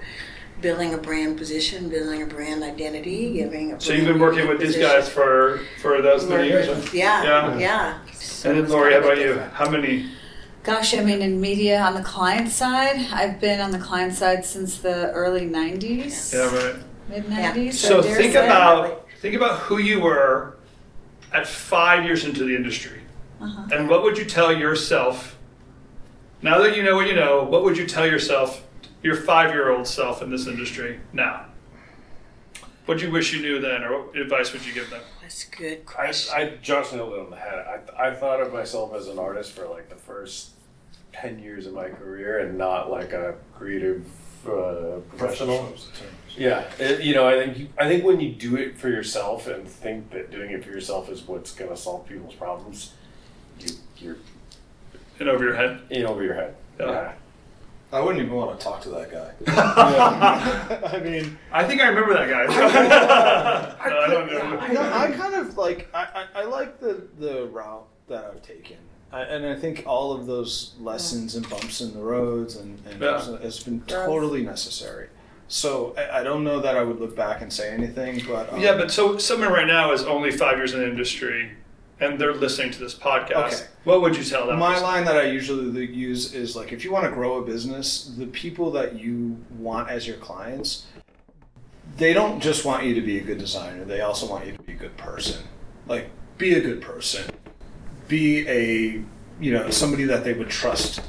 [0.62, 3.82] building a brand position, building a brand identity, giving a.
[3.82, 6.68] So you've been working with these guys for for those many years.
[6.68, 6.82] huh?
[6.94, 7.58] Yeah, Yeah.
[7.60, 7.98] yeah.
[8.14, 9.38] So And then Lori, how of about you?
[9.54, 10.10] How many?
[10.66, 14.44] Gosh, I mean, in media on the client side, I've been on the client side
[14.44, 16.76] since the early 90s, Yeah, right.
[17.08, 17.66] mid 90s.
[17.66, 17.72] Yeah.
[17.72, 18.46] So I think say.
[18.46, 20.58] about think about who you were
[21.32, 23.02] at five years into the industry,
[23.40, 23.68] Uh-huh.
[23.74, 25.38] and what would you tell yourself?
[26.42, 28.64] Now that you know what you know, what would you tell yourself,
[29.04, 31.46] your five-year-old self in this industry now?
[32.88, 35.02] What do you wish you knew then, or what advice would you give them?
[35.22, 36.34] That's a good I, question.
[36.36, 37.84] I Josh nailed it on the head.
[37.98, 40.52] I, I thought of myself as an artist for like the first
[41.22, 44.06] 10 years of my career and not like a creative
[44.48, 45.74] uh, professional.
[46.38, 49.48] Yeah, it, you know, I think you, I think when you do it for yourself
[49.48, 52.94] and think that doing it for yourself is what's going to solve people's problems,
[53.60, 54.18] you, you're
[55.20, 55.82] And over your head.
[55.90, 56.56] in over your head.
[56.80, 57.14] Yeah.
[57.94, 59.32] I wouldn't even want to talk to that guy.
[60.98, 62.46] I mean, I think I remember that guy.
[63.90, 64.74] no, I don't know.
[64.74, 68.78] no, I kind of like I, I, I like the the route that I've taken.
[69.16, 73.02] I, and I think all of those lessons and bumps in the roads and, and
[73.02, 73.40] Yeah.
[73.40, 75.08] has been totally necessary.
[75.48, 78.60] So I, I don't know that I would look back and say anything, but um,
[78.60, 81.52] Yeah, but so someone right now is only five years in the industry,
[82.02, 83.54] and they're listening to this podcast.
[83.54, 83.66] Okay.
[83.86, 84.60] What would you tell them?
[84.60, 88.14] My line that I usually use is like, if you want to grow a business,
[88.18, 90.88] the people that you want as your clients,
[91.96, 93.86] they don't just want you to be a good designer.
[93.86, 95.42] They also want you to be a good person.
[95.88, 97.32] Like, be a good person.
[98.08, 99.02] Be a,
[99.40, 101.02] you know, somebody that they would trust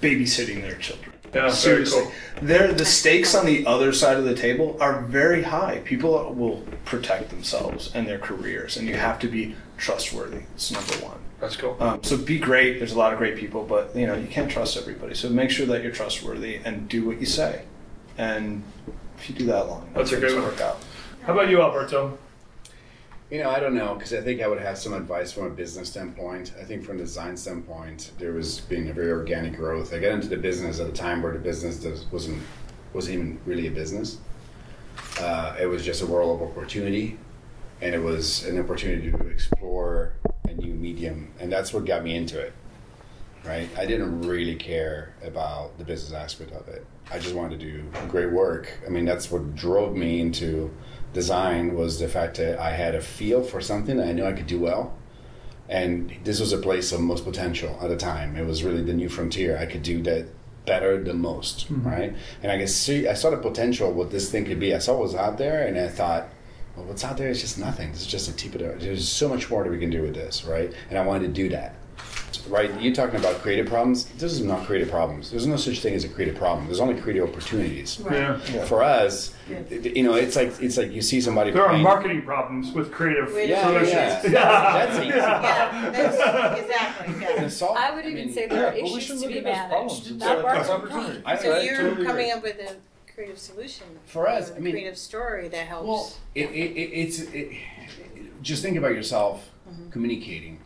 [0.00, 1.12] babysitting their children.
[1.26, 2.12] Yeah, very Seriously, cool.
[2.40, 5.82] They're, the stakes on the other side of the table are very high.
[5.84, 10.42] People will protect themselves and their careers, and you have to be trustworthy.
[10.54, 11.18] It's number one.
[11.40, 11.76] That's cool.
[11.80, 12.78] Um, so be great.
[12.78, 15.14] There's a lot of great people, but you know you can't trust everybody.
[15.14, 17.62] So make sure that you're trustworthy and do what you say.
[18.16, 18.64] And
[19.18, 20.78] if you do that long, That's a good work out.
[21.22, 22.18] How about you, Alberto?
[23.30, 25.50] You know, I don't know because I think I would have some advice from a
[25.50, 26.54] business standpoint.
[26.58, 29.92] I think from a design standpoint, there was being a very organic growth.
[29.92, 32.42] I got into the business at a time where the business wasn't
[32.94, 34.16] wasn't even really a business.
[35.20, 37.18] Uh, it was just a world of opportunity,
[37.82, 40.14] and it was an opportunity to explore
[40.48, 42.54] a new medium, and that's what got me into it.
[43.44, 43.68] Right?
[43.76, 46.86] I didn't really care about the business aspect of it.
[47.10, 48.72] I just wanted to do great work.
[48.86, 50.70] I mean, that's what drove me into
[51.12, 54.32] design was the fact that I had a feel for something that I knew I
[54.32, 54.94] could do well.
[55.68, 58.36] And this was a place of most potential at the time.
[58.36, 59.58] It was really the new frontier.
[59.58, 60.26] I could do that
[60.64, 61.88] better the most, mm-hmm.
[61.88, 62.16] right?
[62.42, 64.74] And I could see, I saw the potential what this thing could be.
[64.74, 66.28] I saw what was out there, and I thought,
[66.76, 67.90] well, what's out there is just nothing.
[67.90, 68.84] This is just a tip of the.
[68.84, 70.72] There's so much more that we can do with this, right?
[70.90, 71.74] And I wanted to do that,
[72.48, 72.70] right?
[72.80, 74.06] You're talking about creative problems.
[74.18, 75.30] This is not creative problems.
[75.30, 76.66] There's no such thing as a creative problem.
[76.66, 78.00] There's only creative opportunities.
[78.10, 78.38] Yeah.
[78.64, 81.50] For us, you know, it's like it's like you see somebody.
[81.50, 83.88] There are marketing problems with creative With- Yeah, solutions.
[83.92, 84.86] yeah.
[84.86, 85.08] That's easy.
[85.08, 87.14] Yeah, that's, exactly.
[87.20, 87.48] Yeah.
[87.48, 89.70] Solve- I would even mean, say there are yeah, but we issues to be managed,
[89.70, 90.10] problems.
[90.10, 91.22] It's not like- bargaining problems.
[91.24, 92.30] I- So I you're totally coming agree.
[92.30, 92.76] up with a
[93.14, 95.86] creative solution For us, a I mean- creative story that helps.
[95.88, 97.50] Well, it, it, it, it's it,
[98.42, 99.90] just think about yourself mm-hmm.
[99.90, 100.60] communicating,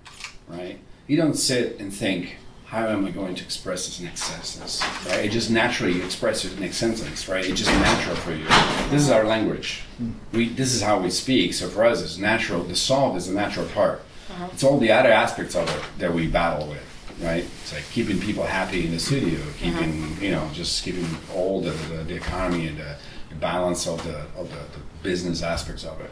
[0.48, 0.79] right?
[1.12, 5.27] You don't sit and think, how am I going to express this next sentence, right?
[5.27, 7.44] It just naturally you express your next sentence, right?
[7.44, 8.46] It's just natural for you.
[8.88, 9.83] This is our language.
[9.98, 10.12] Hmm.
[10.33, 11.53] We this is how we speak.
[11.53, 12.62] So for us, it's natural.
[12.64, 14.01] The solve is the natural part.
[14.31, 14.48] Uh-huh.
[14.55, 16.88] It's all the other aspects of it that we battle with,
[17.20, 17.44] right?
[17.61, 19.53] It's like keeping people happy in the studio, uh-huh.
[19.59, 22.96] keeping you know just keeping all the, the, the economy and the,
[23.29, 26.11] the balance of the of the, the business aspects of it.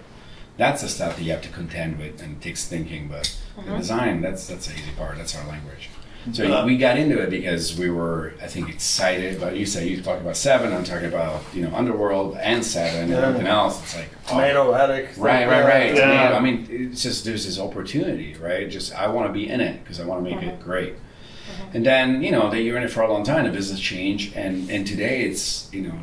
[0.60, 3.08] That's the stuff that you have to contend with and it takes thinking.
[3.08, 3.78] But the mm-hmm.
[3.78, 5.16] design, that's that's the easy part.
[5.16, 5.88] That's our language.
[6.32, 6.66] So mm-hmm.
[6.66, 9.40] we got into it because we were, I think, excited.
[9.40, 13.04] But you say you talk about Seven, I'm talking about you know Underworld and Seven
[13.04, 13.28] and Yeah.
[13.28, 13.82] everything else.
[13.82, 15.16] It's like oh, Tomato Attik.
[15.16, 15.94] Right, right, right.
[15.94, 16.28] Yeah.
[16.28, 16.34] Tomato.
[16.36, 18.68] I mean, it's just there's this opportunity, right?
[18.68, 20.62] Just I want to be in it because I want to make it mm-hmm.
[20.62, 20.94] great.
[21.72, 23.46] And then you know that you're in it for a long time.
[23.46, 25.98] The business change, and and today it's you know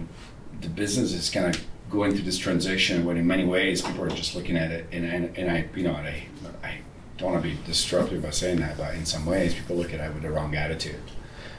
[0.61, 3.05] the business is kind of going through this transition.
[3.05, 5.83] When in many ways people are just looking at it, and and, and I you
[5.83, 6.27] know I
[6.63, 6.79] I
[7.17, 9.99] don't want to be disruptive by saying that, but in some ways people look at
[9.99, 11.01] it with the wrong attitude.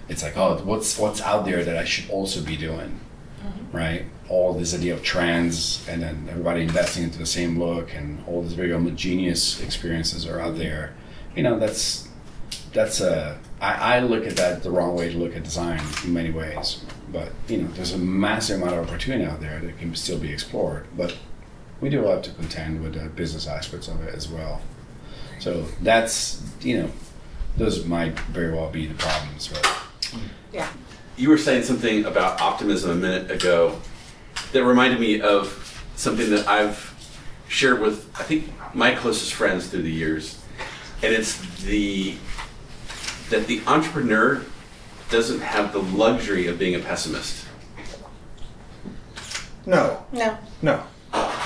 [0.09, 3.01] It's like, oh, what's what's out there that I should also be doing,
[3.43, 3.77] mm-hmm.
[3.77, 4.05] right?
[4.29, 8.43] All this idea of trends, and then everybody investing into the same look, and all
[8.43, 10.95] these very homogeneous experiences are out there.
[11.37, 12.09] You know, that's
[12.73, 13.39] that's a.
[13.61, 16.85] I, I look at that the wrong way to look at design in many ways.
[17.13, 20.33] But you know, there's a massive amount of opportunity out there that can still be
[20.33, 20.87] explored.
[20.97, 21.17] But
[21.81, 24.61] we do have to contend with the business aspects of it as well.
[25.41, 26.91] So that's you know,
[27.57, 29.49] those might very well be the problems.
[29.49, 29.83] But
[30.53, 30.69] yeah.
[31.17, 33.81] You were saying something about optimism a minute ago
[34.53, 35.65] that reminded me of
[35.97, 36.95] something that I've
[37.49, 40.39] shared with, I think, my closest friends through the years.
[41.03, 42.17] And it's the
[43.31, 44.43] that the entrepreneur
[45.11, 47.47] doesn't have the luxury of being a pessimist.
[49.67, 50.39] No, No.
[50.63, 50.83] no,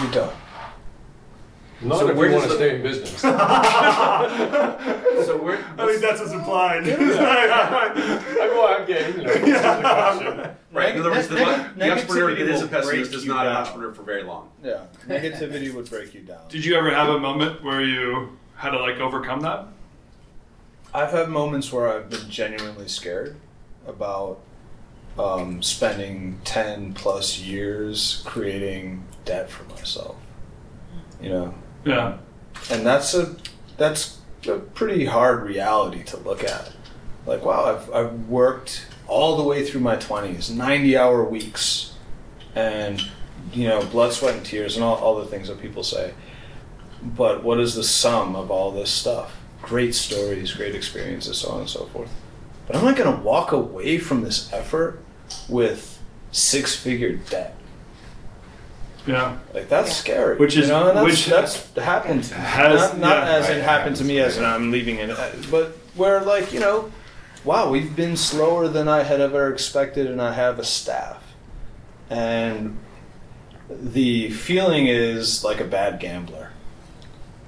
[0.01, 0.33] you don't.
[1.83, 3.25] Not So if where you does want to stay in business.
[5.22, 6.83] So we're, I think that's what's implied.
[6.88, 10.51] I go out getting, you know, this is the question.
[10.72, 10.94] right.
[10.96, 13.31] In other words, the, Neg- the entrepreneur negativity that is a pessimist break is you
[13.33, 14.51] not an entrepreneur for very long.
[14.64, 16.40] Yeah, negativity would break you down.
[16.48, 19.68] Did you ever have a moment where you had to like overcome that?
[20.92, 23.37] I've had moments where I've been genuinely scared
[23.87, 24.40] about
[25.18, 30.16] um, spending 10 plus years creating debt for myself.
[31.21, 32.18] You know, Yeah.
[32.71, 33.37] and that's a
[33.77, 34.18] that's
[34.49, 36.73] a pretty hard reality to look at.
[37.27, 41.95] Like, wow, I've, I've worked all the way through my 20s, 90 hour weeks,
[42.55, 43.01] and,
[43.53, 46.12] you know, blood, sweat, and tears, and all, all the things that people say.
[47.03, 49.37] But what is the sum of all this stuff?
[49.62, 52.11] great stories, great experiences, so on and so forth.
[52.66, 55.03] But I'm not going to walk away from this effort
[55.48, 55.98] with
[56.31, 57.57] six figure debt.
[59.07, 59.38] Yeah.
[59.53, 60.37] Like that's scary.
[60.37, 62.25] Which is- you know, that's, which that's happened.
[62.27, 63.35] has- not not yeah.
[63.35, 64.38] as it happened to me as happens.
[64.38, 66.92] in I'm leaving it, uh, but where like you know,
[67.44, 71.35] wow, we've been slower than I had ever expected, and I have a staff,
[72.11, 72.79] and
[73.68, 76.51] the feeling is like a bad gambler.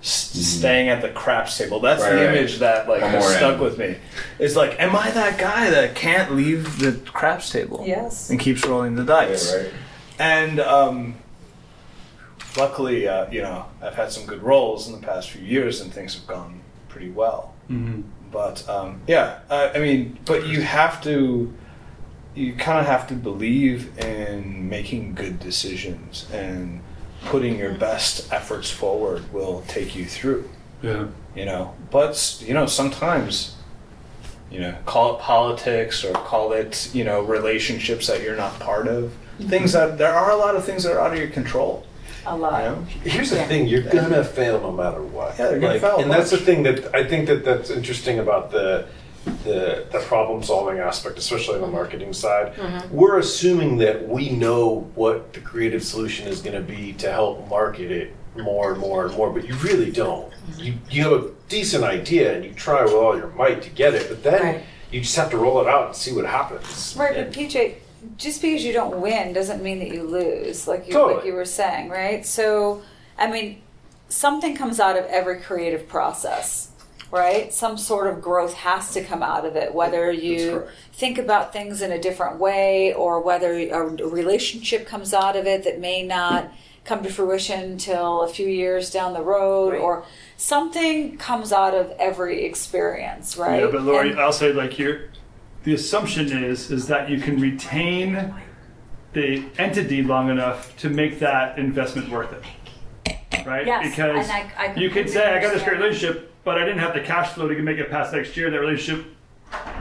[0.05, 1.81] S- Staying at the craps table.
[1.81, 2.03] That's.
[2.03, 2.37] Right, the right.
[2.37, 3.63] image that like has stuck end.
[3.63, 3.97] with me.
[4.39, 7.83] It's like, am I that guy that can't leave the craps table?
[7.87, 8.29] Yes.
[8.29, 9.51] And keeps rolling the dice.
[9.51, 9.73] Yeah, right.
[10.19, 11.15] And um,
[12.59, 15.91] luckily, uh, you know, I've had some good roles in the past few years, and
[15.91, 17.55] things have gone pretty well.
[17.71, 18.03] Mm-hmm.
[18.31, 21.51] But um, yeah, I, I mean, but you have to,
[22.35, 26.83] you kind of have to believe in making good decisions, and
[27.27, 30.49] putting your best efforts forward will take you through.
[30.83, 31.07] Yeah.
[31.35, 33.57] You know, but you know, sometimes.
[34.51, 38.87] You know, call it politics or call it, you know, relationships that you're not part
[38.87, 39.05] of.
[39.41, 39.49] Mm-hmm.
[39.49, 41.85] Things that there are a lot of things that are out of your control.
[42.25, 42.63] A You lot.
[42.63, 42.83] know?
[43.03, 45.37] Here's the thing: you're gonna fail no matter what.
[45.39, 47.71] Yeah, they're gonna Like, fail a and that's the thing that I think that that's
[47.71, 48.87] interesting about the
[49.25, 52.55] the, the problem solving aspect, especially on the marketing side.
[52.55, 52.95] Mm-hmm.
[52.95, 57.49] We're assuming that we know what the creative solution is going to be to help
[57.49, 60.33] market it more and more and more, but you really don't.
[60.59, 63.95] You you have a decent idea and you try with all your might to get
[63.95, 64.63] it, but then Right.
[64.91, 66.97] you just have to roll it out and see what happens.
[66.99, 67.77] Right, And- but PJ,
[68.19, 71.15] just because you don't win doesn't mean that you lose, like you Totally.
[71.17, 72.27] like you were saying, right?
[72.27, 72.83] So,
[73.19, 73.63] I mean,
[74.09, 76.69] something comes out of every creative process,
[77.15, 77.55] right?
[77.55, 81.81] Some sort of growth has to come out of it, whether you think about things
[81.81, 86.51] in a different way or whether a relationship comes out of it that may not
[86.85, 89.81] come to fruition until a few years down the road Right.
[89.81, 90.05] or
[90.37, 93.61] something comes out of every experience, right?
[93.63, 95.03] Yeah, but Lori, And- I'll say like you're,
[95.63, 98.35] the assumption is is that you can retain
[99.13, 103.65] the entity long enough to make that investment worth it, right?
[103.67, 106.79] Yes, because I- I you could say I got this great relationship, but I didn't
[106.81, 108.51] have the cash flow to make it past next year.
[108.51, 109.07] That relationship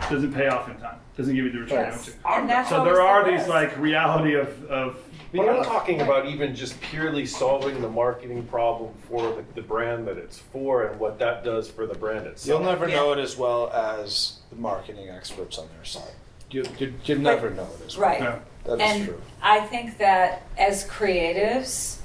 [0.09, 0.97] doesn't pay off in time.
[1.17, 2.11] Doesn't give you the return you Yes.
[2.25, 2.69] want And that's.
[2.69, 4.97] So always there the are these like reality of of
[5.31, 10.07] But I'm talking about even just purely solving the marketing problem for the, the brand
[10.07, 12.47] that it's for and what that does for the brand itself.
[12.61, 12.95] You'll never Yeah.
[12.95, 16.13] know it as well as the marketing experts on their side.
[16.49, 18.09] You, you, you never know it as well.
[18.09, 18.21] right.
[18.21, 18.39] Yeah.
[18.65, 19.21] That is and true.
[19.41, 21.97] I think that as creatives,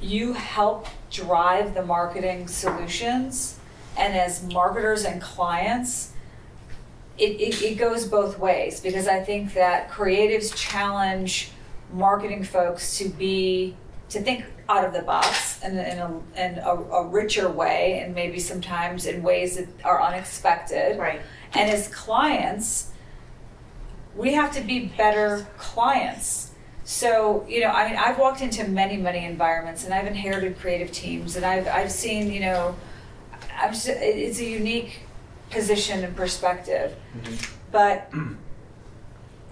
[0.00, 3.58] you help drive the marketing solutions,
[3.98, 6.12] and as marketers and clients,
[7.18, 11.50] it, it, it goes both ways because I think that creatives challenge
[11.92, 13.76] marketing folks to be
[14.08, 18.14] to think out of the box in, in, a, in a, a richer way and
[18.14, 20.98] maybe sometimes in ways that are unexpected.
[20.98, 21.20] Right.
[21.54, 22.92] And as clients,
[24.16, 26.49] we have to be better clients.
[26.90, 30.90] So, you know, I mean, I've walked into many, many environments and I've inherited creative
[30.90, 32.74] teams and I've, I've seen, you know,
[33.56, 35.02] I'm just, it's a unique
[35.50, 36.96] position and perspective.
[37.16, 37.54] Mm-hmm.
[37.70, 38.12] But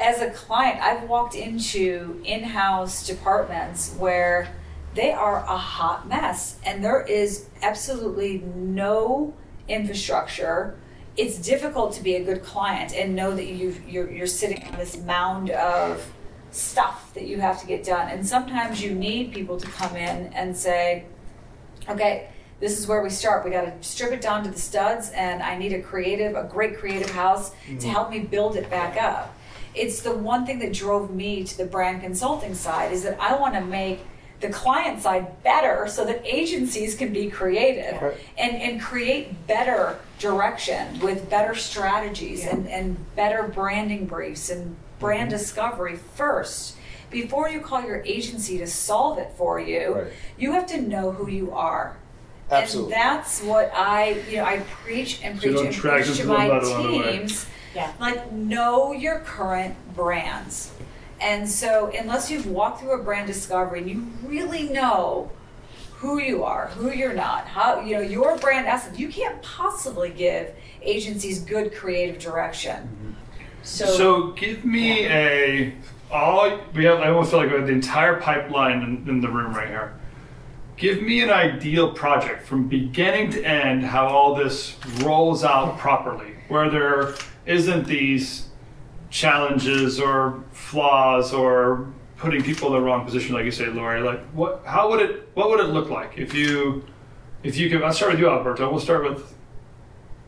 [0.00, 4.48] as a client, I've walked into in house departments where
[4.96, 9.32] they are a hot mess and there is absolutely no
[9.68, 10.76] infrastructure.
[11.16, 14.76] It's difficult to be a good client and know that you you're, you're sitting on
[14.76, 16.04] this mound of
[16.50, 18.08] stuff that you have to get done.
[18.08, 21.04] And sometimes you need people to come in and say,
[21.88, 22.28] okay,
[22.60, 23.44] this is where we start.
[23.44, 26.44] We got to strip it down to the studs, and I need a creative, a
[26.44, 27.82] great creative house to mm.
[27.82, 29.34] help me build it back up.
[29.74, 33.36] It's the one thing that drove me to the brand consulting side is that I
[33.36, 34.00] want to make
[34.40, 38.16] the client side better so that agencies can be creative Right.
[38.36, 45.30] and, and create better direction with better strategies and, and better branding briefs and brand
[45.30, 45.38] mm-hmm.
[45.38, 46.76] discovery first.
[47.10, 50.12] Before you call your agency to solve it for you, Right.
[50.36, 51.96] you have to know who you are.
[52.50, 52.92] Absolutely.
[52.94, 56.12] And that's what I, you know, I preach and So preach don't and preach to
[56.12, 57.18] them to the my mud along the way.
[57.18, 57.46] teams.
[57.74, 57.92] Yeah.
[58.00, 60.72] Like, know your current brands.
[61.20, 65.30] And so, unless you've walked through a brand discovery and you really know
[65.96, 70.10] who you are, who you're not, how, you know, your brand essence, you can't possibly
[70.10, 72.76] give agencies good creative direction.
[72.84, 73.12] Mm-hmm.
[73.68, 75.74] So, So give me a
[76.10, 77.00] all we have.
[77.00, 79.94] I almost feel like we have the entire pipeline in, in the room right here.
[80.78, 86.34] Give me an ideal project from beginning to end, how all this rolls out properly,
[86.48, 87.14] where there
[87.44, 88.48] isn't these
[89.10, 94.00] challenges or flaws or putting people in the wrong position, like you say, Lori.
[94.00, 94.62] Like what?
[94.64, 95.28] How would it?
[95.34, 96.84] What would it look like if you
[97.42, 98.70] if you can, I'll start with you, Alberto.
[98.70, 99.34] We'll start with,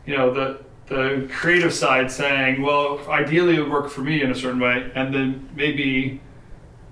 [0.05, 4.29] you know, the the creative side saying, well, ideally it would work for me in
[4.29, 6.19] a certain way, and then maybe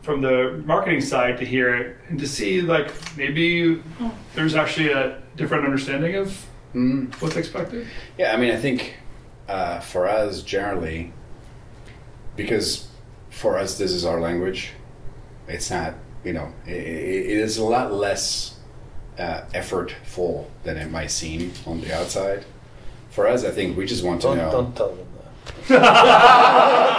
[0.02, 3.84] from the marketing side to hear it and to see like maybe
[4.34, 7.12] there's actually a different understanding of Mm.
[7.20, 7.88] what's expected.
[8.16, 8.94] Yeah, I mean, I think
[9.48, 11.12] uh, for us generally,
[12.36, 12.88] because
[13.32, 14.72] for us this is our language.
[15.48, 18.56] It's not, you know, it, it is a lot less
[19.18, 22.46] uh, effortful than it might seem on the outside.
[23.10, 24.52] For us, I think we just want to Don't, know.
[24.52, 25.08] don't tell them
[25.68, 26.96] that.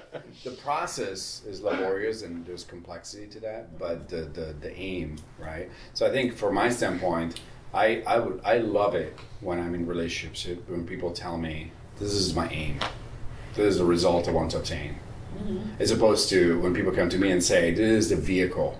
[0.44, 5.70] the process is laborious and there's complexity to that, but the, the, the aim, right?
[5.94, 7.40] So I think from my standpoint,
[7.72, 12.12] I, I would I love it when I'm in relationships when people tell me this
[12.12, 12.78] is my aim,
[13.54, 14.96] this is the result I want to obtain,
[15.36, 15.82] mm-hmm.
[15.82, 18.78] as opposed to when people come to me and say this is the vehicle,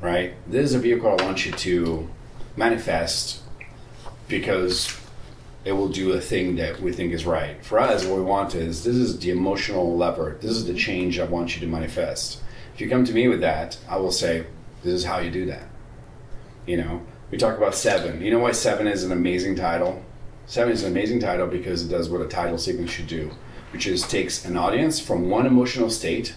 [0.00, 0.34] right?
[0.46, 2.08] This is a vehicle I want you to
[2.56, 3.42] manifest
[4.28, 4.98] because
[5.64, 7.64] it will do a thing that we think is right.
[7.64, 10.38] For us, what we want is this is the emotional lever.
[10.40, 12.40] This is the change I want you to manifest.
[12.74, 14.46] If you come to me with that, I will say,
[14.82, 15.66] this is how you do that.
[16.66, 18.22] You know, we talk about seven.
[18.22, 20.04] You know why seven is an amazing title?
[20.46, 23.32] Seven is an amazing title because it does what a title sequence should do,
[23.72, 26.34] which is takes an audience from one emotional state.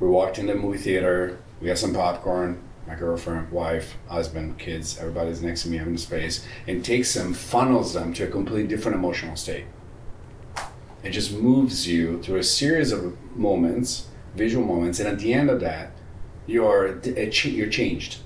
[0.00, 4.98] We walked in the movie theater, we got some popcorn, my girlfriend, wife, husband, kids,
[4.98, 8.66] everybody's next to me having a space, and takes them, funnels them to a completely
[8.66, 9.66] different emotional state.
[11.02, 15.50] It just moves you through a series of moments, visual moments, and at the end
[15.50, 15.92] of that,
[16.46, 18.18] you're you're changed,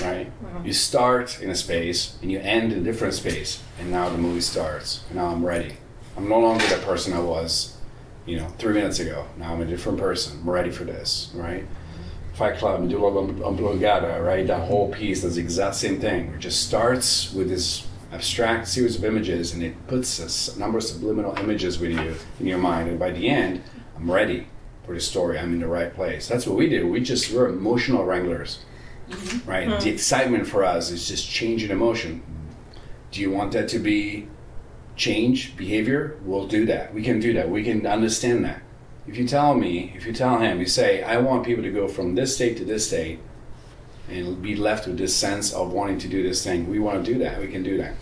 [0.00, 0.30] right?
[0.64, 4.18] You start in a space and you end in a different space, and now the
[4.18, 5.04] movie starts.
[5.08, 5.76] And now I'm ready.
[6.16, 7.76] I'm no longer the person I was,
[8.26, 9.26] you know, three minutes ago.
[9.36, 10.40] Now I'm a different person.
[10.40, 11.66] I'm ready for this, right?
[12.34, 14.46] Fight Club, and do Medulla Oblongata, right?
[14.46, 16.28] That whole piece does the exact same thing.
[16.28, 20.18] It just starts with this abstract series of images and it puts
[20.48, 22.88] a number of subliminal images with you in your mind.
[22.88, 23.62] And by the end,
[23.96, 24.46] I'm ready
[24.84, 25.38] for the story.
[25.38, 26.28] I'm in the right place.
[26.28, 26.88] That's what we do.
[26.88, 28.64] We just, we're emotional wranglers,
[29.08, 29.48] mm-hmm.
[29.48, 29.68] right?
[29.68, 29.84] Mm-hmm.
[29.84, 32.22] The excitement for us is just changing emotion.
[33.10, 34.28] Do you want that to be
[34.96, 36.18] change behavior?
[36.24, 36.92] We'll do that.
[36.92, 37.48] We can do that.
[37.48, 38.62] We can understand that.
[39.06, 41.88] If you tell me, if you tell him, you say, I want people to go
[41.88, 43.18] from this state to this state
[44.08, 47.12] and be left with this sense of wanting to do this thing, we want to
[47.12, 47.40] do that.
[47.40, 47.94] We can do that.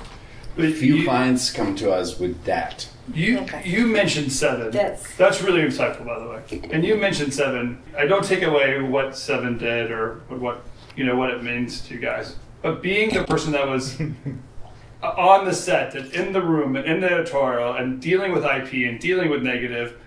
[0.57, 2.89] But Few you, clients come to us with that.
[3.15, 3.63] you, Okay.
[3.65, 4.71] you mentioned seven.
[4.73, 6.69] That's- That's really insightful, by the way.
[6.73, 7.79] And you mentioned seven.
[7.97, 10.65] I don't take away what seven did or what
[10.97, 12.35] you know what it means to you guys.
[12.63, 13.99] But being the person that was
[15.03, 18.73] on the set and in the room and in the editorial and dealing with IP
[18.89, 20.00] and dealing with negative,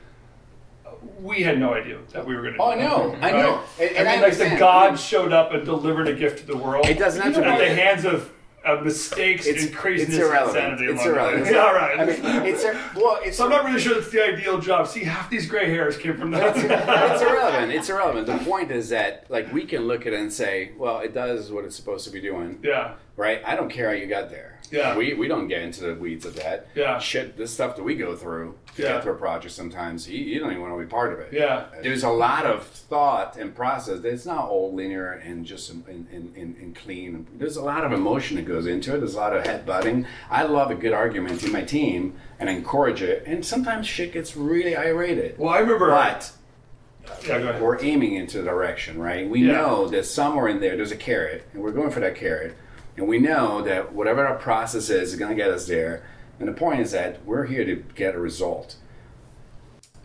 [1.23, 2.59] we had no idea that we were going to.
[2.61, 3.17] Oh, I know.
[3.21, 3.61] I know.
[3.79, 4.55] And- and I I mean, like the.
[4.59, 6.85] God showed up and delivered a gift to the world.
[6.87, 8.29] It doesn't have to at the hands of,
[8.65, 10.81] of mistakes It's, and craziness it's and irrelevant.
[10.81, 10.93] insanity.
[10.93, 11.49] It's along the way.
[11.49, 11.51] irrelevant.
[11.53, 11.99] Yeah, all right.
[11.99, 14.87] I mean, it's a, well, it's So I'm not really sure that's the ideal job.
[14.87, 16.55] See, half these gray hairs came from that.
[16.55, 17.71] it's irrelevant.
[17.73, 18.27] It's irrelevant.
[18.27, 21.51] The point is that like we can look at it and say, well, it does
[21.51, 23.41] what it's supposed to be doing, yeah, right?
[23.45, 24.52] I don't care how you got there.
[24.73, 24.97] Yeah.
[24.97, 26.67] We we don't get into the weeds of that.
[26.75, 26.97] Yeah.
[26.99, 28.93] Shit, this stuff that we go through to Yeah.
[28.93, 31.29] get through a project sometimes, you, you don't even want to be part of it.
[31.31, 31.65] yeah.
[31.83, 34.03] There's a lot of thought and process.
[34.03, 37.27] It's not all linear and just in, in, in, in clean.
[37.37, 38.99] There's a lot of emotion that goes into it.
[38.99, 40.07] There's a lot of head butting.
[40.31, 43.23] I love a good argument in my team and encourage it.
[43.27, 45.37] And sometimes shit gets really irated.
[45.37, 45.89] Well, I remember.
[45.89, 46.31] But
[47.27, 49.29] yeah, we're aiming into the direction, right?
[49.29, 49.53] We Yeah.
[49.53, 52.55] know that somewhere in there there's a carrot, and we're going for that carrot.
[52.97, 56.03] And we know that whatever our process is is going to get us there.
[56.39, 58.75] And the point is that we're here to get a result.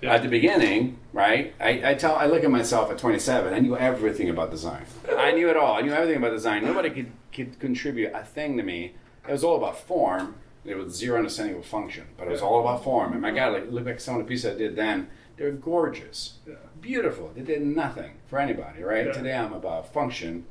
[0.01, 0.15] Yeah.
[0.15, 1.55] At the beginning, right?
[1.61, 3.53] I, I tell I look at myself at 27.
[3.53, 4.85] I knew everything about design.
[5.17, 5.75] I knew it all.
[5.75, 6.65] I knew everything about design.
[6.65, 8.95] Nobody could, could contribute a thing to me.
[9.29, 10.37] It was all about form.
[10.65, 13.13] There was zero understanding of function, but it was all about form.
[13.13, 15.09] And my God, like look back at some of the pieces I did then.
[15.37, 16.35] They're gorgeous,
[16.81, 17.33] beautiful.
[17.35, 19.07] They did nothing for anybody, right?
[19.07, 19.13] Yeah.
[19.13, 20.47] Today I'm about function,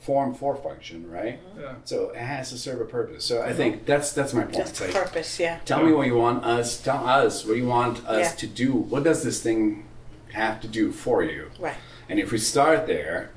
[0.00, 1.38] form for function, right?
[1.58, 1.74] Yeah.
[1.84, 3.24] So it has to serve a purpose.
[3.24, 3.56] So I mm-hmm.
[3.56, 4.56] think that's that's my point.
[4.56, 5.60] Just Like, purpose, yeah.
[5.64, 6.80] Tell me what you want us.
[6.80, 8.36] Tell us what you want us Yeah.
[8.36, 8.72] to do.
[8.72, 9.86] What does this thing
[10.32, 11.50] have to do for you?
[11.58, 11.76] Right.
[12.08, 13.30] And if we start there,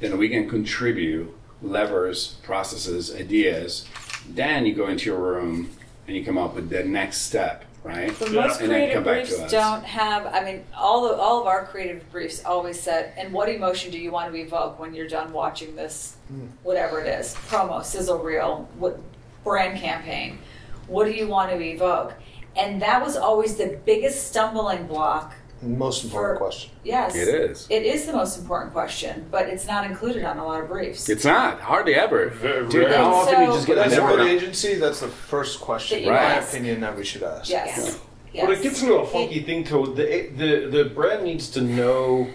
[0.00, 3.86] then we can contribute levers, processes, ideas.
[4.28, 5.70] Then you go into your room
[6.06, 8.14] and you come up with the next step, right?
[8.18, 8.42] But Yeah.
[8.42, 10.26] most And creative come briefs don't have.
[10.26, 13.98] I mean, all of all of our creative briefs always said, "And what emotion do
[13.98, 16.46] you want to evoke when you're done watching this, hmm.
[16.62, 18.98] whatever it is, promo, sizzle reel, what
[19.44, 20.38] brand campaign?
[20.86, 22.14] What do you want to evoke?"
[22.54, 26.70] And that was always the biggest stumbling block Most important For- question.
[26.82, 27.14] Yes.
[27.14, 27.66] It is.
[27.70, 31.08] It is the most important question, but it's not included on a lot of briefs.
[31.08, 32.30] It's not hardly ever.
[32.30, 32.96] Very Dude, rare.
[32.98, 36.02] how often you just get As a a good agency, that's the first question, That
[36.02, 37.48] in you my opinion, that we should ask.
[37.48, 38.00] yes.
[38.32, 38.44] yes.
[38.46, 42.26] But it gets into a funky thing to the, the the brand needs to know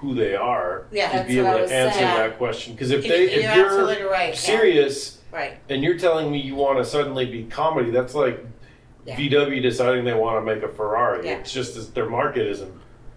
[0.00, 2.16] who they are Yeah, to be able to answer saying.
[2.18, 2.74] that question.
[2.74, 4.34] Because if You- they if you're you're absolutely right, yeah.
[4.52, 5.54] serious Right.
[5.68, 8.44] and you're telling me you want to suddenly be comedy, that's like
[9.06, 9.16] Yeah.
[9.16, 11.26] VW deciding they want to make a Ferrari.
[11.26, 11.38] Yeah.
[11.38, 12.72] It's just that their market isn't.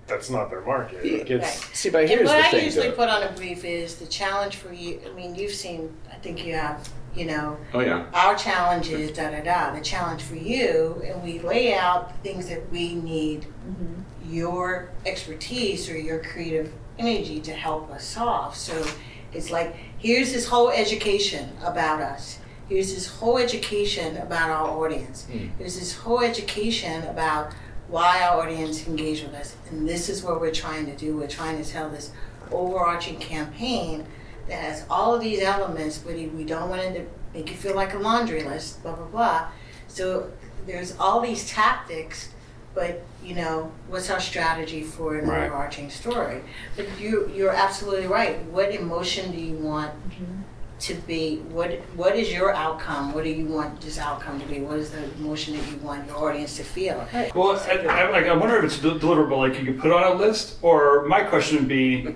[0.07, 1.03] That's not their market.
[1.03, 1.75] Like it's, Right.
[1.75, 2.65] See, but here's And here's what the I thing.
[2.65, 2.95] usually though.
[2.95, 4.99] put on a brief is the challenge for you.
[5.05, 5.95] I mean, you've seen.
[6.11, 6.87] I think you have.
[7.15, 8.05] You know, Oh yeah.
[8.13, 9.73] our challenge is da da da.
[9.75, 14.31] The challenge for you, and we lay out things that we need mm-hmm.
[14.31, 18.55] your expertise or your creative energy to help us solve.
[18.55, 18.85] So
[19.33, 22.38] it's like here's this whole education about us.
[22.69, 25.25] Here's this whole education about our audience.
[25.25, 25.47] Hmm.
[25.57, 27.53] Here's this whole education about
[27.87, 29.55] why our audience engage with us.
[29.71, 31.17] And this is what we're trying to do.
[31.17, 32.11] We're trying to tell this
[32.51, 34.05] overarching campaign
[34.47, 37.05] that has all of these elements, but we don't want it to
[37.37, 39.47] make you feel like a laundry list, blah, blah, blah.
[39.87, 40.31] So
[40.67, 42.29] there's all these tactics,
[42.75, 45.45] but you know, what's our strategy for an Right.
[45.47, 46.41] overarching story?
[46.75, 48.43] But you, you're absolutely right.
[48.45, 50.41] What emotion do you want mm-hmm.
[50.81, 51.37] To be?
[51.49, 53.13] What What is your outcome?
[53.13, 54.61] What do you want this outcome to be?
[54.61, 57.07] What is the emotion that you want your audience to feel?
[57.35, 60.57] Well, I, I, I wonder if it's deliverable, like you could put on a list,
[60.61, 62.15] or my question would be,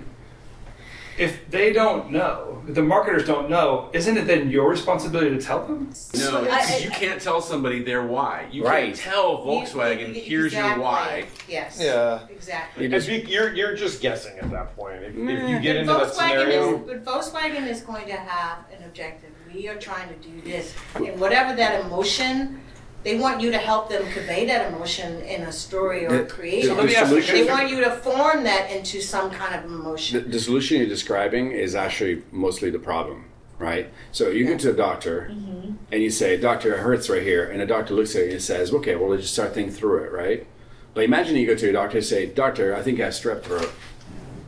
[1.18, 5.64] if they don't know, the marketers don't know, isn't it then your responsibility to tell
[5.66, 5.90] them?
[6.14, 8.46] No, I- because you can't tell somebody their why.
[8.50, 8.86] You Right.
[8.86, 11.26] can't tell Volkswagen, You- you- here's your why.
[11.48, 11.78] Yes.
[11.80, 12.20] Yeah.
[12.30, 12.86] Exactly.
[12.92, 15.02] If you, you're you're just guessing at that point.
[15.02, 18.16] If, if you get But into that Volkswagen scenario, is, but Volkswagen is going to
[18.16, 19.30] have an objective.
[19.54, 22.60] We are trying to do this, and whatever that emotion,
[23.04, 26.70] they want you to help them convey that emotion in a story or The- creation.
[26.70, 30.30] the let me solution- They want you to form that into some kind of emotion.
[30.30, 33.26] the solution you're describing is actually mostly the problem,
[33.58, 33.90] right?
[34.10, 35.72] So you go to a doctor mm-hmm.
[35.92, 38.42] and you say, "Doctor, it hurts right here," and the doctor looks at you and
[38.42, 40.46] says, "Okay, well, let's just start thinking through it, right?"
[40.94, 43.42] But imagine you go to your doctor and say, "Doctor, I think I have strep
[43.42, 43.70] throat,"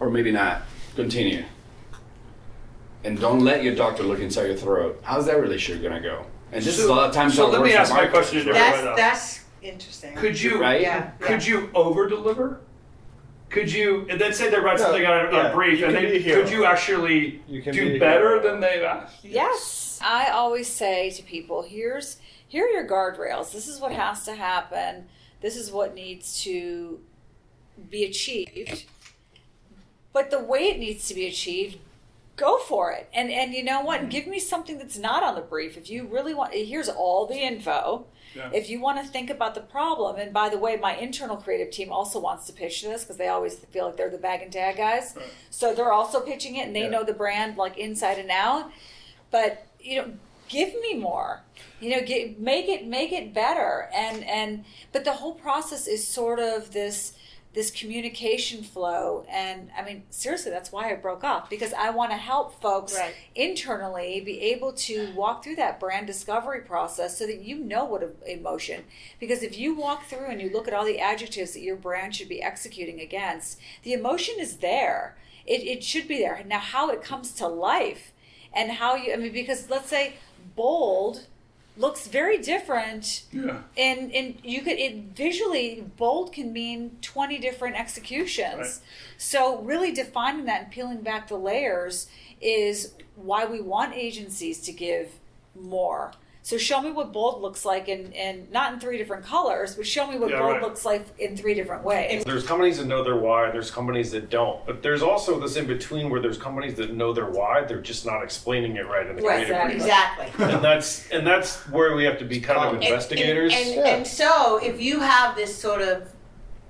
[0.00, 0.62] or maybe not.
[0.94, 1.44] Continue,
[3.04, 4.98] and don't let your doctor look inside your throat.
[5.02, 6.24] How's that relationship gonna go?
[6.52, 7.34] And this is a lot of times.
[7.34, 8.54] so how it let me works ask my question right?
[8.54, 8.94] That's though.
[8.96, 10.14] that's interesting.
[10.14, 10.80] Could you, Right?
[10.80, 11.10] Yeah.
[11.20, 12.60] could you over deliver?
[13.48, 15.86] Could you, and then say they write No, something on a, yeah, a brief, you
[15.86, 16.42] and can they, be a hero.
[16.42, 18.42] could you actually You can do a better hero.
[18.42, 19.24] than they've asked?
[19.24, 20.00] Yes.
[20.02, 22.18] I always say to people, here's
[22.48, 23.52] here are your guardrails.
[23.52, 25.06] This is what has to happen.
[25.40, 27.00] This is what needs to
[27.90, 28.84] be achieved.
[30.12, 31.78] But the way it needs to be achieved,
[32.36, 33.08] go for it.
[33.12, 34.02] And and you know what?
[34.02, 34.10] Mm.
[34.10, 35.76] Give me something that's not on the brief.
[35.76, 38.06] If you really want here's all the info.
[38.34, 38.50] Yeah.
[38.52, 41.70] If you want to think about the problem, and by the way, my internal creative
[41.70, 44.52] team also wants to pitch this because they always feel like they're the bag and
[44.52, 45.14] tag guys.
[45.48, 46.90] So they're also pitching it and they Yeah.
[46.90, 48.70] know the brand like inside and out.
[49.30, 50.12] But you know,
[50.48, 51.42] give me more.
[51.80, 53.88] You know, get, make it make it better.
[53.94, 57.14] And and but the whole process is sort of this
[57.56, 62.10] this communication flow and i mean seriously that's why i broke off because i want
[62.12, 63.14] to help folks Right.
[63.34, 68.02] internally be able to walk through that brand discovery process so that you know what
[68.02, 68.84] a- emotion.
[69.18, 72.14] Because if you walk through and you look at all the adjectives that your brand
[72.14, 75.16] should be executing against the emotion is there.
[75.46, 76.42] It, it should be there.
[76.46, 78.12] Now how it comes to life
[78.52, 80.14] and how you i mean because let's say
[80.54, 81.26] bold
[81.76, 83.62] looks very different Yeah.
[83.76, 88.78] and and you could it visually bold can mean 20 different executions Right.
[89.18, 92.08] so really defining that and peeling back the layers
[92.40, 95.10] is why we want agencies to give
[95.54, 96.12] more
[96.46, 99.84] so show me what bold looks like in, in not in three different colors but
[99.84, 100.62] show me what Yeah, bold right.
[100.62, 103.50] looks like in three different ways there's companies that know their why.
[103.50, 104.64] There's companies that don't.
[104.64, 107.64] But there's also this in between where there's companies that know their why.
[107.64, 109.76] They're just not explaining it right in the Right, creative brief.
[109.82, 110.44] Exactly.
[110.54, 113.52] and that's and that's where we have to be kind of And- investigators.
[113.52, 113.96] And, and, Yeah.
[113.96, 116.08] and so, if you have this sort of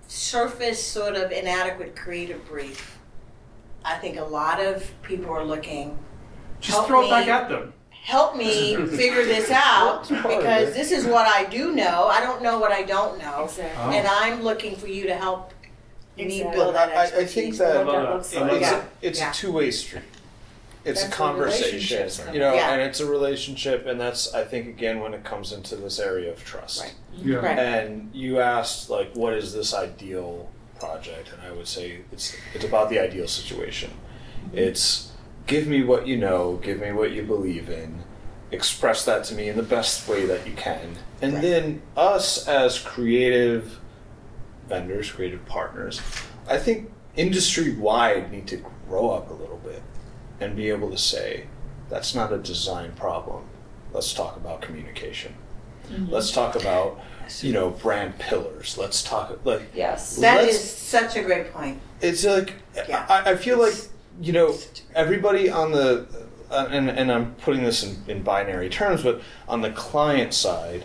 [0.09, 2.99] surface, sort of inadequate creative brief,
[3.85, 5.99] I think a lot of people are looking.
[6.61, 7.75] Just Help throw it back at them.
[8.07, 12.07] Help me figure this out That's part of because this is what I do know.
[12.07, 13.97] I don't know what I don't know, Exactly.
[13.97, 15.51] and I'm looking for you to help
[16.17, 16.55] me Exactly.
[16.55, 18.77] build that I- I think that- that looks I like it's Yeah.
[18.79, 19.31] a, it's Yeah.
[19.31, 20.03] a two-way street.
[20.85, 22.71] It's That's a conversation, relationships come you know, Yeah.
[22.75, 26.31] and it's a relationship, and that's I think again when it comes into this area
[26.31, 26.83] of trust.
[26.83, 26.95] Right.
[27.25, 27.37] Yeah.
[27.39, 27.59] Right.
[27.59, 30.49] And you asked like, what is this ideal
[30.79, 31.31] project?
[31.33, 33.91] And I would say it's it's about the ideal situation.
[34.53, 35.09] It's
[35.47, 38.01] give me what you know, give me what you believe in,
[38.51, 42.79] express that to me in the best way that you can, and then us as
[42.79, 43.79] creative
[44.69, 46.01] vendors, creative partners,
[46.49, 49.83] I think industry wide need to grow up a little bit
[50.41, 51.47] and be able to say,
[51.89, 53.45] that's not a design problem.
[53.93, 55.35] Let's talk about communication.
[55.89, 56.13] Mm-hmm.
[56.13, 57.01] Let's talk about,
[57.41, 58.77] you know, brand pillars.
[58.77, 60.17] Let's talk like Yes.
[60.17, 61.81] that is such a great point.
[62.01, 62.55] it's like
[62.89, 63.07] Yeah.
[63.09, 63.75] I, I feel like
[64.21, 64.57] you know
[64.95, 66.07] everybody on the
[66.51, 70.85] uh, and, and i'm putting this in, in binary terms but on the client side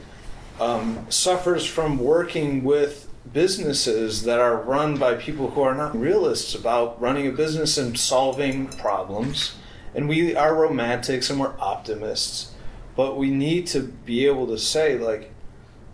[0.59, 6.53] um, suffers from working with businesses that are run by people who are not realists
[6.53, 9.55] about running a business and solving problems.
[9.95, 12.51] And we are romantics and we're optimists
[12.95, 15.31] but we need to be able to say like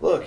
[0.01, 0.25] look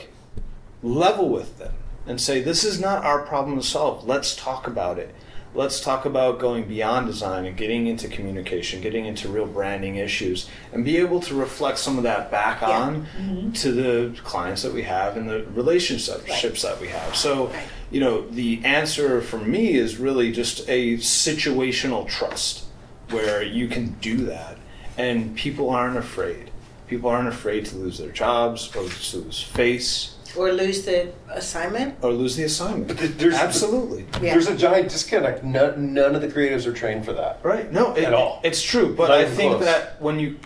[0.83, 1.75] level with them
[2.07, 4.07] and say this is not our problem to solve.
[4.07, 5.15] Let's talk about it
[5.55, 10.49] let's talk about going beyond design and getting into communication getting into real branding issues
[10.73, 12.69] and be able to reflect some of that back Yeah.
[12.71, 13.53] on mm-hmm.
[13.53, 17.17] to the clients that we have and the relationships that we have.
[17.17, 17.65] So Right.
[17.91, 22.65] you know the answer for me is really just a situational trust
[23.11, 24.57] where you can do that.
[24.97, 26.51] And people aren't afraid.
[26.87, 31.97] People aren't afraid to lose their jobs or to lose face Or lose the assignment.
[32.03, 32.89] or lose the assignment.
[32.89, 34.07] But there's- Absolutely.
[34.23, 34.33] Yeah.
[34.35, 35.43] There's a giant disconnect.
[35.45, 37.41] None, none of the creatives are trained for that.
[37.43, 37.71] Right.
[37.73, 38.41] No, it, At all.
[38.45, 39.65] It's true, but Not I think close.
[39.65, 40.37] that when you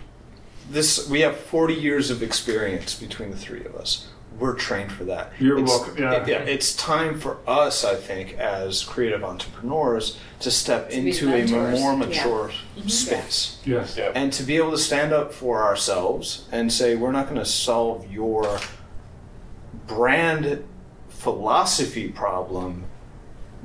[0.70, 4.07] this we have 40 years of experience between the three of us.
[4.39, 5.30] We're trained for that.
[5.39, 6.14] You're It's- welcome, yeah.
[6.24, 11.30] it- it's time for us, I think, as creative entrepreneurs, to step To into a
[11.30, 11.78] mentors.
[11.78, 11.99] more Yeah.
[11.99, 12.89] mature mm-hmm.
[12.89, 13.59] space.
[13.64, 13.95] Yes.
[13.97, 14.11] Yeah.
[14.14, 17.45] and to be able to stand up for ourselves and say we're not going to
[17.49, 18.59] solve your
[19.87, 20.64] brand
[21.09, 22.85] philosophy problem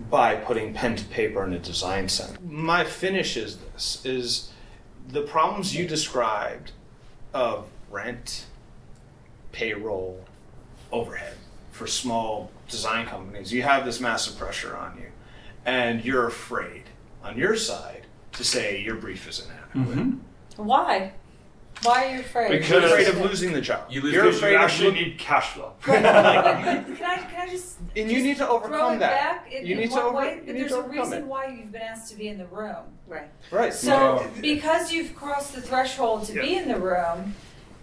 [0.09, 2.39] by putting pen to paper in a design center.
[2.41, 4.51] My finish is this is
[5.07, 6.71] the problems you described
[7.33, 8.45] of rent,
[9.51, 10.23] payroll,
[10.91, 11.35] overhead
[11.71, 13.51] for small design companies.
[13.51, 15.07] You have this massive pressure on you
[15.65, 16.83] and you're afraid
[17.23, 19.97] on your side to say your brief is inadequate.
[19.97, 20.63] Mm-hmm.
[20.65, 21.13] Why?
[21.83, 22.49] Why are you afraid?
[22.51, 23.85] Because- You're afraid of losing the job.
[23.89, 25.73] You lose You're afraid you of actually lo- need cash flow.
[25.83, 29.09] can I can I just and you need to overcome that.
[29.45, 30.35] back in, you need to one over, way?
[30.35, 31.25] you But need there's to a reason it.
[31.25, 32.83] why you've been asked to be in the room.
[33.07, 33.29] Right.
[33.51, 33.73] Right.
[33.73, 37.33] So because you've crossed the threshold to be in the room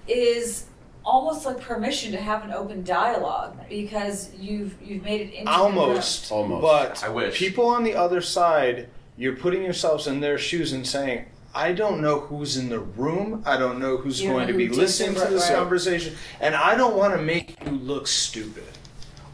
[0.07, 0.67] is
[1.05, 6.31] almost like permission to have an open dialogue because you've you've made it into almost,
[6.31, 6.63] Almost.
[6.63, 7.39] but I wish.
[7.39, 11.27] people on the other side, you're putting yourselves in their shoes and saying,
[11.57, 13.43] "I don't know who's in the room.
[13.47, 15.57] I don't know who's You going know to be listening to this right.
[15.57, 18.79] conversation, and I don't want to make you look stupid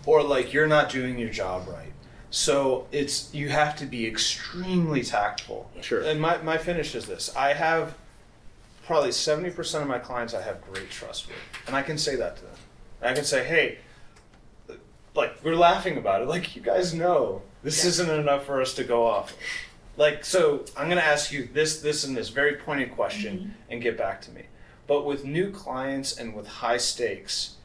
[0.06, 1.92] or like you're not doing your job right."
[2.30, 5.70] So it's you have to be extremely tactful.
[5.82, 6.00] Sure.
[6.00, 7.94] And my, my finish is this: I have
[8.86, 11.36] probably 70% of my clients I have great trust with.
[11.66, 12.54] And I can say that to them.
[13.00, 13.78] I can say, hey,
[15.14, 16.28] like, we're laughing about it.
[16.28, 19.34] Like, you guys know this isn't enough for us to go off.
[19.96, 23.50] Like, so I'm going to ask you this, this, and this very pointed question mm-hmm.
[23.70, 24.42] and get back to me.
[24.86, 27.56] But with new clients and with high stakes,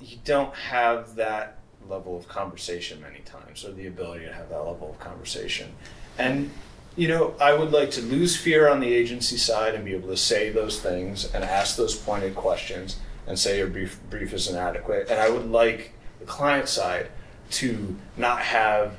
[0.00, 1.58] you don't have that
[1.88, 5.72] level of conversation many times or the ability to have that level of conversation.
[6.18, 6.50] And
[6.96, 10.08] you know, I would like to lose fear on the agency side and be able
[10.08, 14.48] to say those things and ask those pointed questions and say your brief, brief is
[14.48, 15.08] inadequate.
[15.08, 17.08] And I would like the client side
[17.52, 18.96] to not have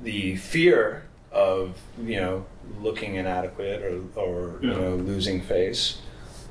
[0.00, 1.04] the fear
[1.34, 2.44] of, you know,
[2.80, 5.98] looking inadequate or, or you know, losing face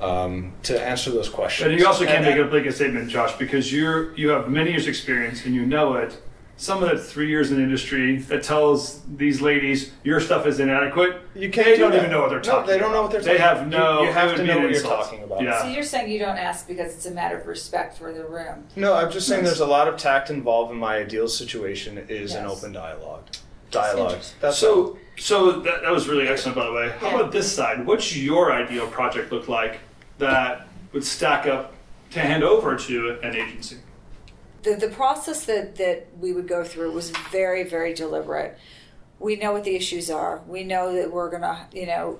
[0.00, 1.70] um, to answer those questions.
[1.70, 4.70] And you also can't And- make a blanket statement, Josh, because you're you have many
[4.70, 6.20] years' experience and you know it.
[6.56, 10.60] Some of that three years in the industry that tells these ladies your stuff is
[10.60, 11.16] inadequate.
[11.34, 11.98] You can't They do don't that.
[11.98, 12.52] even know what they're talking.
[12.52, 12.72] No, talking.
[12.74, 13.12] they don't know about.
[13.14, 14.02] what they're They have no.
[14.02, 15.42] You- you have it would to know an what you're talking about.
[15.42, 15.62] Yeah.
[15.62, 18.66] So you're saying you don't ask because it's a matter of respect for the room.
[18.76, 22.36] No, I'm just saying there's a lot of tact involved in my ideal situation is
[22.36, 23.24] an open dialogue.
[23.74, 24.10] Dialogue.
[24.12, 24.38] interesting.
[24.40, 24.68] That's all.
[24.70, 26.90] So, so that, that was really excellent, by the way.
[26.98, 27.14] How Yeah.
[27.20, 27.86] about this side?
[27.86, 29.80] What's your ideal project look like
[30.18, 31.74] that would stack up
[32.10, 33.76] to hand over to an agency?
[34.62, 38.56] the, the process that, that we would go through was very, very deliberate.
[39.20, 40.40] We know what the issues are.
[40.48, 42.18] We know that we're gonna, you know,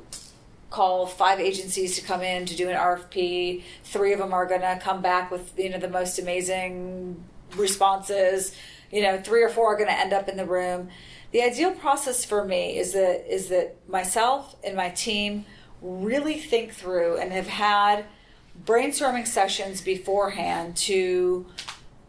[0.68, 3.62] call five agencies to come in to do an RFP.
[3.84, 7.24] Three of them are gonna come back with, you know, the most amazing
[7.56, 8.54] responses.
[8.92, 10.90] You know, three or four are gonna end up in the room.
[11.34, 15.46] The ideal process for me is that is that myself and my team
[15.82, 18.04] really think through and have had
[18.64, 21.44] brainstorming sessions beforehand to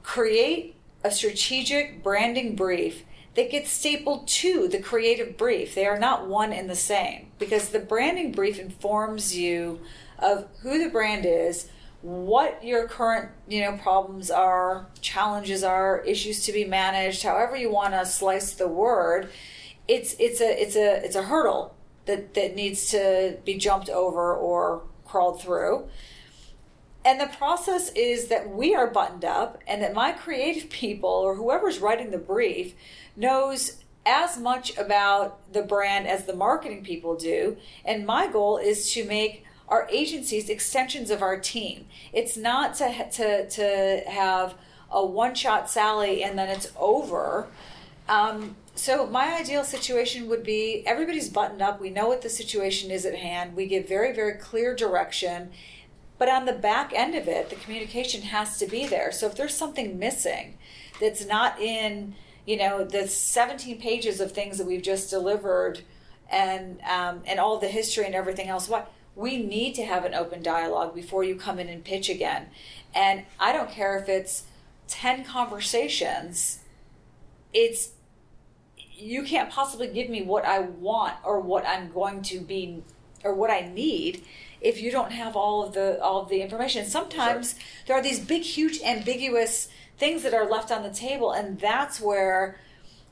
[0.03, 3.03] create a strategic branding brief
[3.34, 5.73] that gets stapled to the creative brief.
[5.73, 9.80] They are not one and the same because the branding brief informs you
[10.19, 11.67] of who the brand is,
[12.06, 17.72] what your current you know problems are challenges are issues to be managed however you
[17.72, 19.28] want to slice the word
[19.88, 21.76] it's it's a it's a it's a hurdle
[22.06, 25.88] that that needs to be jumped over or crawled through.
[27.03, 31.36] And the process is that we are buttoned up and that my creative people or
[31.36, 32.74] whoever's writing the brief
[33.16, 37.58] knows as much about the brand as the marketing people do.
[37.84, 43.09] And my goal is to make our agencies extensions of our team it's not to
[43.09, 44.55] to to have
[44.91, 47.47] a one shot sally and then it's over
[48.07, 51.80] um, so my ideal situation would be everybody's buttoned up.
[51.80, 53.55] We know what the situation is at hand.
[53.55, 55.51] We give very, very clear direction.
[56.18, 59.11] But on the back end of it, the communication has to be there.
[59.11, 60.57] So if there's something missing
[60.99, 65.82] that's not in, you know, the 17 pages of things that we've just delivered
[66.30, 70.13] and um, and all the history and everything else, what we need to have an
[70.13, 72.47] open dialogue before you come in and pitch again.
[72.93, 74.43] And I don't care if it's
[74.88, 76.59] 10 conversations.
[77.53, 77.91] It's
[78.97, 82.84] you can't possibly give me what I want or what I'm going to be
[83.24, 84.24] or what I need
[84.61, 86.86] if you don't have all of the all of the information.
[86.86, 87.59] Sometimes sure.
[87.88, 91.99] there are these big, huge, ambiguous things that are left on the table, and that's
[91.99, 92.59] where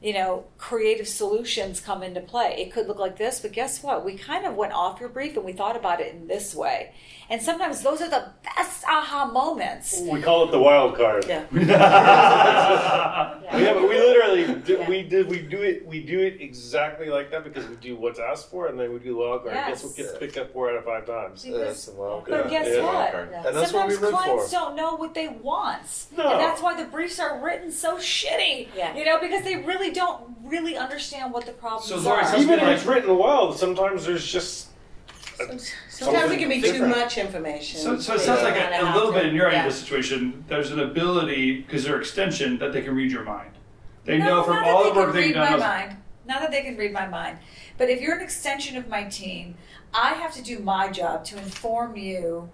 [0.03, 2.57] you know, creative solutions come into play.
[2.59, 4.03] It could look like this, but guess what?
[4.03, 6.93] We kind of went off your brief and we thought about it in this way.
[7.33, 9.99] And sometimes those are the best aha moments.
[10.01, 11.25] We call it the wild card.
[11.27, 11.43] Yeah.
[11.51, 13.39] yeah.
[13.57, 14.87] yeah, but we literally do, yeah.
[14.87, 18.19] we did we do it we do it exactly like that because we do what's
[18.19, 19.55] asked for and then we do the wild card.
[19.55, 19.67] Yes.
[19.67, 21.41] Guess what gets picked up four out of five times?
[21.41, 22.43] Because, that's the wild card.
[22.43, 22.83] But guess yeah.
[22.83, 23.15] what?
[23.15, 24.51] And that's Sometimes what we clients for.
[24.51, 26.05] don't know what they want.
[26.15, 26.33] No.
[26.33, 28.67] And that's why the briefs are written so shitty.
[28.77, 28.95] Yeah.
[28.95, 32.37] You know, because they really don't really understand what the problems so, are.
[32.37, 34.67] Even if it's written well, sometimes there's just
[35.89, 37.79] Sometimes it can be too much information.
[37.79, 40.43] So, so it sounds like a, a little bit in your end of the situation,
[40.47, 43.51] there's an ability, because they're extension, that they can read your mind.
[44.05, 45.59] They no, know from all the work they've done.
[45.59, 45.97] Mind.
[46.25, 47.39] Not that they can read my mind.
[47.77, 49.55] But if you're an extension of my team,
[49.93, 52.49] I have to do my job to inform you.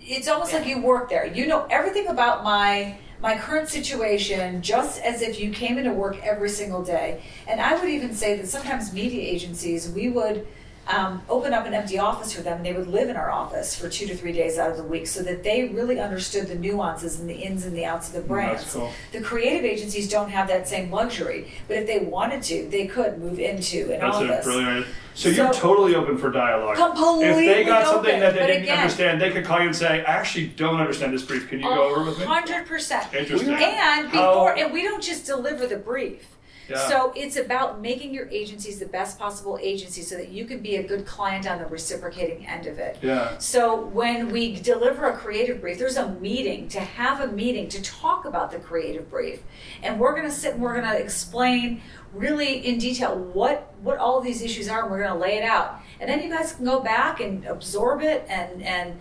[0.00, 0.58] It's almost yeah.
[0.58, 1.26] like you work there.
[1.26, 6.22] You know everything about my my current situation just as if you came into work
[6.22, 7.22] every single day.
[7.48, 10.46] And I would even say that sometimes media agencies, we would
[10.88, 13.76] um, open up an empty office for them and they would live in our office
[13.76, 16.54] for two to three days out of the week so that they really understood the
[16.54, 18.72] nuances and the ins and the outs of the brands.
[18.72, 18.92] Cool.
[19.12, 23.18] The creative agencies don't have that same luxury, but if they wanted to, they could
[23.18, 24.44] move into an That's office.
[24.44, 26.76] Brilliant so, so, you're totally open for dialogue.
[26.76, 29.68] Completely If they got something open, that they didn't again, understand, they could call you
[29.68, 31.48] and say, "I actually don't understand this brief.
[31.48, 33.14] Can you go over with me?" Hundred percent.
[33.14, 33.54] Interesting.
[33.54, 36.35] And before, How, and we don't just deliver the brief
[36.74, 40.76] so it's about making your agencies the best possible agency so that you can be
[40.76, 42.98] a good client on the reciprocating end of it.
[43.02, 43.38] Yeah.
[43.38, 47.82] So when we deliver a creative brief, there's a meeting to have a meeting to
[47.82, 49.42] talk about the creative brief.
[49.82, 53.98] And we're going to sit and we're going to explain really in detail what what
[53.98, 55.80] all these issues are and we're going to lay it out.
[56.00, 58.98] And then you guys can go back and absorb it and and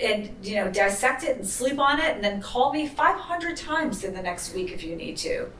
[0.00, 4.04] and you know dissect it and sleep on it and then call me 500 times
[4.04, 5.50] in the next week if you need to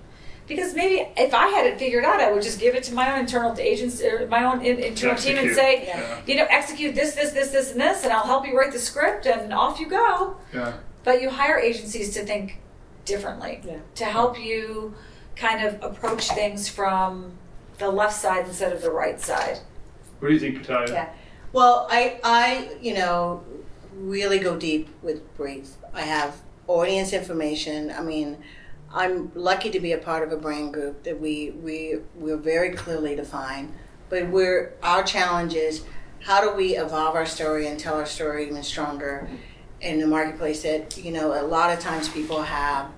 [0.55, 3.12] because maybe if I had it figured out, I would just give it to my
[3.12, 6.20] own internal agents, or my own internal team, and say, yeah.
[6.26, 8.78] you know, execute this, this, this, this, and this, and I'll help you write the
[8.78, 10.36] script, and off you go.
[10.53, 10.74] Yeah.
[11.05, 12.59] But you hire agencies to think
[13.05, 13.78] differently, yeah.
[13.96, 14.94] to help you
[15.34, 17.32] kind of approach things from
[17.78, 19.59] the left side instead of the right side.
[20.20, 20.92] What do you think, Patalia?
[20.92, 21.12] Yeah.
[21.53, 23.42] Well, I, I, you know,
[23.94, 25.70] really go deep with brief.
[25.92, 27.90] I have audience information.
[27.90, 28.38] I mean,
[28.95, 32.70] I'm lucky to be a part of a brand group that we we we're very
[32.70, 33.72] clearly defined.
[34.09, 35.84] But we're our challenge is
[36.20, 39.28] how do we evolve our story and tell our story even stronger
[39.80, 42.90] in the marketplace that you know a lot of times people have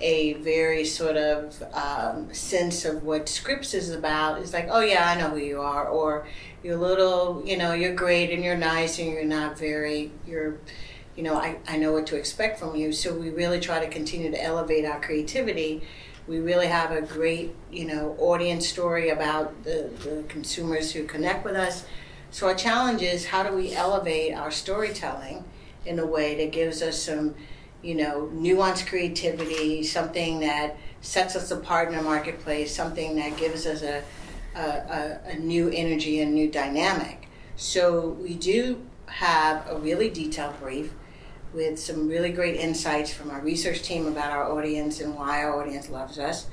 [0.00, 5.10] a very sort of um, sense of what Scripps is about it's like oh yeah
[5.10, 6.28] i know who you are or
[6.62, 10.58] you're a little you know you're great and you're nice and you're not very you're
[11.18, 12.92] you know, I, I know what to expect from you.
[12.92, 15.82] So we really try to continue to elevate our creativity.
[16.28, 21.44] We really have a great, you know, audience story about the, the consumers who connect
[21.44, 21.84] with us.
[22.30, 25.44] So our challenge is how do we elevate our storytelling
[25.84, 27.34] in a way that gives us some,
[27.82, 33.66] you know, nuanced creativity, something that sets us apart in the marketplace, something that gives
[33.66, 34.04] us a,
[34.54, 37.28] a, a, new energy and new dynamic.
[37.56, 40.92] So we do have a really detailed brief
[41.52, 45.60] with some really great insights from our research team about our audience and why our
[45.60, 46.46] audience loves us,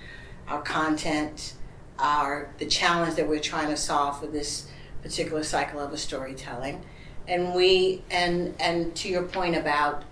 [0.48, 1.54] our content,
[2.00, 4.68] our the challenge that we're trying to solve for this
[5.02, 6.84] particular cycle of a storytelling.
[7.28, 10.04] and we and and to your point about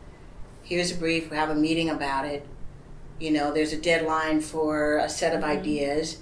[0.63, 2.45] here's a brief, we have a meeting about it.
[3.19, 5.51] You know, there's a deadline for a set of mm-hmm.
[5.51, 6.19] ideas,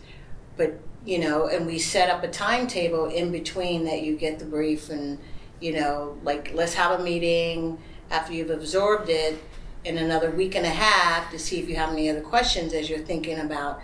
[0.57, 4.45] but you know, and we set up a timetable in between that you get the
[4.45, 5.19] brief and
[5.59, 7.77] you know, like let's have a meeting
[8.11, 9.41] after you've absorbed it
[9.83, 12.89] in another week and a half to see if you have any other questions as
[12.89, 13.81] you're thinking about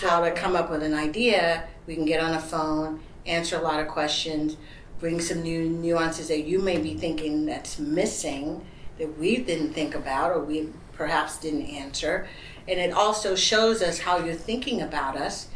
[0.00, 1.64] how to come up with an idea.
[1.86, 4.56] We can get on a phone, answer a lot of questions,
[5.00, 8.64] bring some new nuances that you may be thinking that's missing
[8.98, 12.28] that we didn't think about or we perhaps didn't answer.
[12.68, 15.48] And it also shows us how you're thinking about us.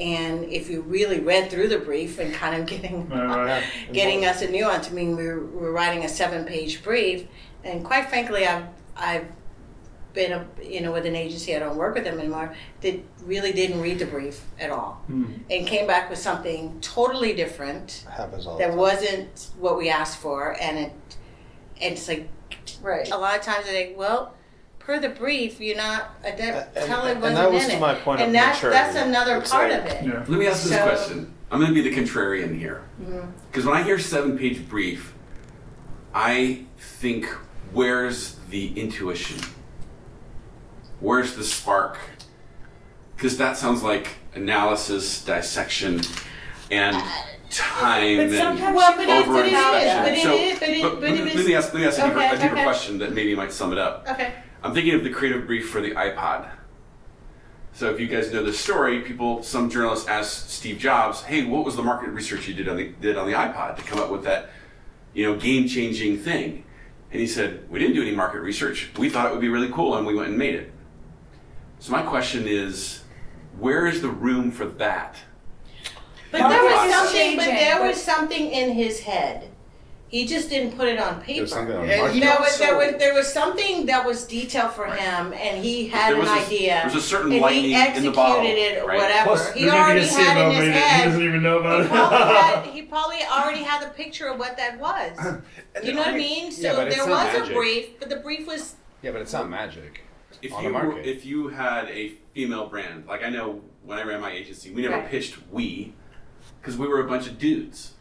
[0.00, 3.62] And if you really read through the brief and kind of getting Right.
[3.92, 7.26] getting us a nuance, I mean, we're, we're writing a seven-page brief,
[7.64, 8.64] and quite frankly, I've
[8.96, 9.26] I've
[10.12, 13.52] been a, you know with an agency I don't work with them anymore that really
[13.52, 18.56] didn't read the brief at all and came back with something totally different happens all
[18.58, 18.76] the that time.
[18.76, 20.92] wasn't what we asked for, and it
[21.76, 22.28] it's like
[22.82, 23.08] Right.
[23.10, 24.34] a lot of times they think, well,
[24.80, 27.76] per the brief, you're not uh, that And- telling and wasn't that was in to
[27.76, 27.80] it.
[28.06, 30.04] my and that's that's another It's part like- of it.
[30.04, 30.24] Yeah.
[30.26, 31.32] Let me ask this question.
[31.52, 32.82] I'm going to be the contrarian here.
[33.02, 33.30] Mm-hmm.
[33.50, 35.14] Because when I hear seven page brief,
[36.14, 37.28] I think,
[37.72, 39.38] where's the intuition?
[41.00, 41.98] Where's the spark?
[43.16, 46.00] Because that sounds like analysis, dissection,
[46.70, 47.00] and uh,
[47.50, 48.16] time.
[48.16, 50.22] But and sometimes Well, you but have it- but it to is, have but it
[50.22, 52.18] so, but it- but but it let is- me ask, let me ask a deeper,
[52.20, 52.62] a deeper okay.
[52.64, 54.06] question that maybe might sum it up.
[54.10, 54.32] Okay.
[54.62, 56.48] I'm thinking of the creative brief for the iPod.
[57.72, 61.64] So if you guys know the story, people, some journalists asked Steve Jobs, "Hey, what
[61.64, 64.10] was the market research you did on the did on the iPod to come up
[64.10, 64.50] with that,
[65.14, 66.64] you know, game-changing thing?"
[67.12, 68.90] And he said, "We didn't do any market research.
[68.96, 70.72] We thought it would be really cool, and we went and made it."
[71.80, 73.02] So my question is,
[73.58, 75.16] where is the room for that?
[76.30, 77.36] But there was something.
[77.36, 79.49] But there was something in his head.
[80.10, 81.38] He just didn't put it on paper.
[81.38, 82.14] There's something on And market.
[82.14, 85.86] he there was there was there was something that was detailed for him, and he
[85.86, 86.74] had an a- idea.
[86.74, 88.98] there was a certain and lightning he in executed the bottle, it or right?
[88.98, 89.24] whatever.
[89.28, 90.82] Plus, he maybe already had CMO in his made it.
[90.96, 91.88] He doesn't even know about He it.
[91.90, 95.16] probably, had, he probably already had the picture of what that was.
[95.84, 96.50] You know what I mean?
[96.50, 99.48] So Yeah, there not was a brief, but the brief was Yeah, but it's not
[99.48, 100.00] magic.
[100.42, 101.06] If On you the market.
[101.06, 104.82] if you had a female brand, like I know when I ran my agency, we
[104.82, 105.08] never Right.
[105.08, 105.92] pitched we
[106.60, 107.92] because we were a bunch of dudes.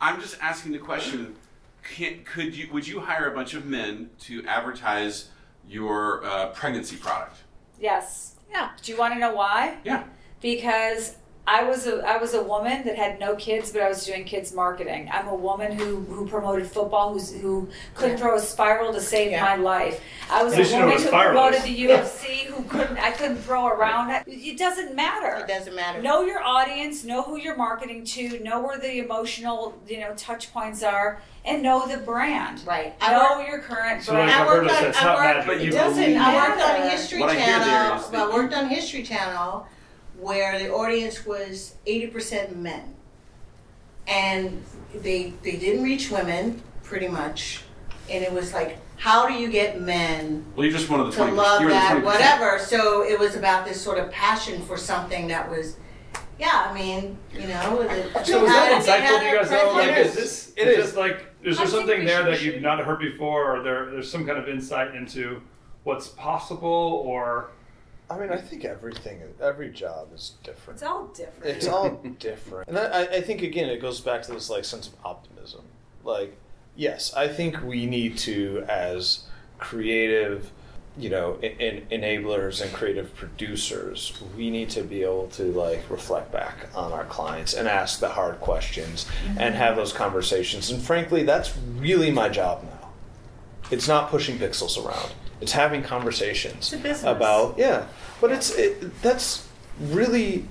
[0.00, 1.36] I'm just asking the question:
[1.82, 5.30] can, Could you would you hire a bunch of men to advertise
[5.68, 7.38] your uh, pregnancy product?
[7.80, 8.36] Yes.
[8.50, 8.70] Yeah.
[8.82, 9.78] Do you want to know why?
[9.84, 10.04] Yeah.
[10.40, 11.16] Because
[11.46, 14.24] I was a I was a woman that had no kids, but I was doing
[14.24, 15.10] kids marketing.
[15.12, 19.30] I'm a woman who who promoted football, who's who couldn't throw a spiral to save
[19.32, 19.42] Yeah.
[19.44, 20.00] my life.
[20.30, 23.10] I was At a least you know woman who promoted the UFC, who couldn't I
[23.10, 24.24] couldn't throw around.
[24.26, 25.36] It doesn't matter.
[25.44, 26.00] it doesn't matter.
[26.00, 30.50] Know your audience, know who you're marketing to, know where the emotional, you know, touch
[30.50, 32.62] points are, and know the brand.
[32.66, 32.94] Right.
[33.02, 34.30] I Know worked- your current So brand.
[34.30, 34.80] I worked Roberta on.
[34.80, 35.20] said, it's I worked.
[35.36, 35.46] magic.
[35.46, 36.16] But you it doesn't.
[36.16, 36.88] I worked on.
[36.90, 37.64] History What I hear there
[37.98, 38.14] Channel.
[38.14, 39.66] I worked on History Channel,
[40.18, 42.94] where the audience was eighty percent men,
[44.06, 44.62] and
[44.94, 47.62] they they didn't reach women pretty much,
[48.10, 51.12] and it was like, how do you get men Well, you're just one of the
[51.12, 51.32] to twenty.
[51.32, 52.04] love you're the that 20%.
[52.04, 52.58] whatever?
[52.58, 55.76] So it was about this sort of passion for something that was.
[56.36, 59.72] Yeah, I mean, you know, the, So is that insightful to you guys though?
[59.72, 60.14] Like, It is is.
[60.16, 60.96] this It is is.
[60.96, 64.10] like is there think something there should- that you've not heard before, or there there's
[64.10, 65.40] some kind of insight into
[65.84, 67.50] what's possible, or
[68.10, 70.80] I mean, I think everything, every job is different.
[70.80, 71.56] It's all different.
[71.56, 74.88] It's all different, and I, I think again it goes back to this like sense
[74.88, 75.62] of optimism.
[76.04, 76.36] Like,
[76.76, 79.24] yes, I think we need to, as
[79.58, 80.50] creative,
[80.98, 81.56] you know, en-
[81.90, 86.92] en- enablers and creative producers, we need to be able to like reflect back on
[86.92, 89.38] our clients and ask the hard questions mm-hmm.
[89.40, 90.70] and have those conversations.
[90.70, 92.90] And frankly, that's really my job now.
[93.70, 95.12] It's not pushing pixels around.
[95.40, 97.86] It's having conversations a about yeah.
[98.20, 99.46] But it's it, that's
[99.78, 100.46] really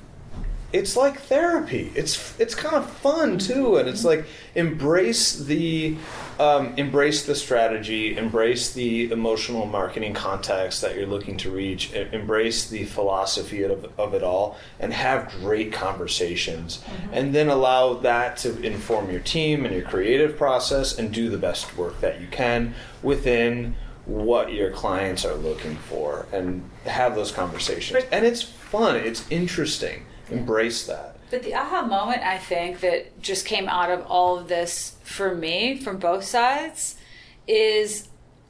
[0.74, 1.92] it's like therapy.
[1.96, 4.26] It's it's kind of fun too, and it's like
[4.56, 5.96] embrace the
[6.40, 12.68] um, embrace the strategy, embrace the emotional marketing context that you're looking to reach, embrace
[12.68, 18.60] the philosophy of, of it all, and have great conversations, and then allow that to
[18.64, 22.74] inform your team and your creative process, and do the best work that you can
[23.04, 23.76] within
[24.06, 28.04] what your clients are looking for, and have those conversations.
[28.12, 28.96] And it's fun.
[28.98, 30.06] It's interesting.
[30.30, 31.18] Embrace that.
[31.30, 35.34] But the aha moment, I think, that just came out of all of this for
[35.34, 36.96] me from both sides
[37.48, 38.10] is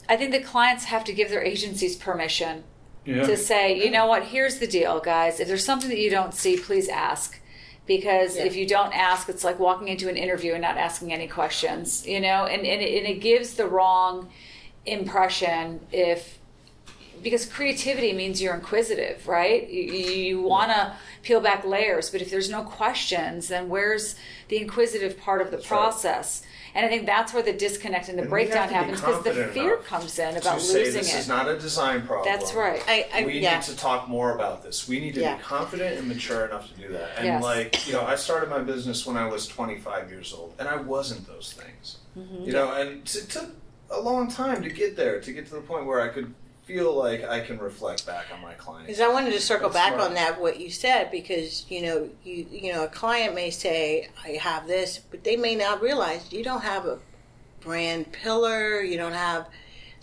[0.10, 2.64] I think the clients have to give their agencies permission
[3.06, 3.26] yeah.
[3.26, 5.40] to say, you know what, here's the deal, guys.
[5.40, 7.40] If there's something that you don't see, please ask.
[7.86, 8.46] because Yeah.
[8.46, 12.08] if you don't ask, it's like walking into an interview and not asking any questions,
[12.08, 14.30] you know, and, and, it, and it gives the wrong
[14.86, 16.40] impression if
[17.22, 19.70] because creativity means you're inquisitive, right?
[19.70, 24.16] You, you want to peel back layers, but if there's no questions, then where's
[24.50, 26.44] the inquisitive part of the process?
[26.76, 29.00] And I think that's where the disconnect and the And breakdown have to be happens
[29.02, 31.20] because the fear comes in to about say losing this it.
[31.20, 32.26] is not a design problem.
[32.26, 32.84] That's right.
[32.88, 33.56] I, I we yeah.
[33.56, 34.88] need to talk more about this.
[34.90, 35.36] We need to Yeah.
[35.38, 37.12] be confident and mature enough to do that.
[37.18, 37.44] And Yes.
[37.44, 40.76] like, you know, I started my business when I was 25 years old, and I
[40.78, 41.98] wasn't those things.
[42.18, 42.44] Mm-hmm.
[42.44, 43.52] You know, and it took
[43.94, 46.34] a long time to get there, to get to the point where I could
[46.66, 48.88] feel like I can reflect back on my clients.
[48.88, 50.10] Because I wanted to circle That's back smart.
[50.10, 54.10] on that what you said because you know you you know a client may say
[54.24, 57.00] I have this, but they may not realize you don't have a
[57.60, 58.82] brand pillar.
[58.82, 59.48] You don't have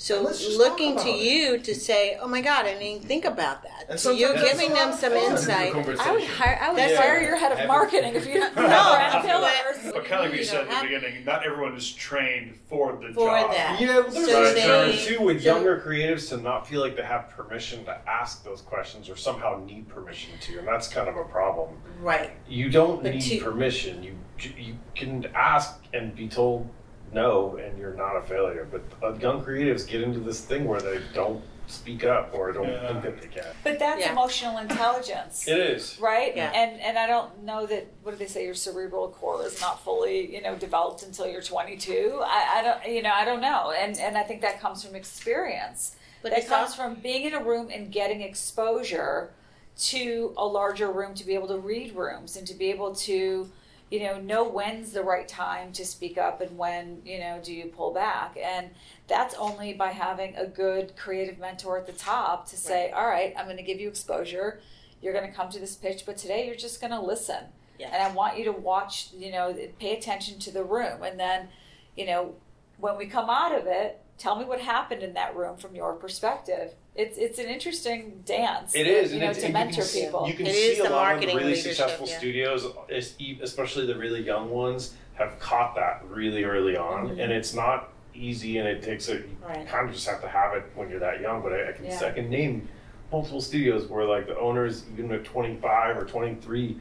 [0.03, 0.23] so
[0.57, 1.21] looking to about it.
[1.23, 3.85] you to say, oh my God, I didn't even think about that.
[3.91, 5.75] And so you're giving them some insight.
[5.75, 6.59] I would hire.
[6.63, 7.23] I would That's fire right.
[7.27, 9.93] your head of marketing if you didn't know No, brand but- pillars.
[9.93, 11.93] But kind of like we You said know, at have- the beginning, not everyone is
[11.93, 13.51] trained for the For job.
[13.51, 13.79] that.
[13.79, 16.81] Yeah, well, there's So a concern they- too with so- younger creatives to not feel
[16.81, 20.89] like they have permission to ask those questions or somehow need permission to, and that's
[20.89, 21.77] kind of a problem.
[22.01, 22.31] Right.
[22.49, 24.03] You don't But need to- permission.
[24.03, 24.15] You
[24.57, 26.67] you can ask and be told
[27.13, 28.67] no, and you're not a failure.
[28.71, 32.67] But uh, young creatives get into this thing where they don't speak up or don't
[32.69, 32.89] Yeah.
[32.89, 33.47] think that they can.
[33.63, 34.11] But that's Yeah.
[34.13, 35.47] emotional intelligence.
[35.47, 35.99] It is.
[36.01, 36.35] right?
[36.37, 36.51] Yeah.
[36.53, 39.83] And and I don't know that what do they say your cerebral core is not
[39.85, 42.21] fully you know developed until you're 22.
[42.25, 44.97] I, I don't you know I don't know, and and I think that comes from
[44.97, 45.95] experience.
[46.23, 49.31] But that comes al- from being in a room and getting exposure
[49.79, 53.51] to a larger room to be able to read rooms and to be able to
[53.91, 57.53] you know know when's the right time to speak up and when you know do
[57.53, 58.37] you pull back.
[58.43, 58.71] And
[59.09, 63.35] that's only by having a good creative mentor at the top to say all right
[63.37, 64.61] i'm going to give you exposure.
[65.03, 67.45] You're going to come to this pitch but today you're just going to listen.
[67.79, 67.93] Yes.
[67.95, 71.03] and i want you to watch you know pay attention to the room.
[71.03, 71.49] And then
[71.97, 72.35] you know
[72.79, 75.95] when we come out of it tell me what happened in that room from your
[75.95, 79.59] perspective it's it's an interesting dance It is, you and know it's, to and you
[79.65, 81.37] mentor can see- people You can It see is a the lot of the marketing
[81.37, 82.19] really leadership, successful yeah.
[82.19, 87.31] studios, es- e- especially the really young ones, have caught that really early on, and
[87.33, 89.15] it's not easy, and it takes a.
[89.15, 89.45] You Mm-hmm.
[89.59, 89.69] Right.
[89.69, 91.43] kind of just have to have it when you're that young.
[91.43, 92.01] But I, I can Yeah.
[92.05, 92.69] I can name
[93.13, 96.77] multiple studios where like the owners, even at 25 or 23,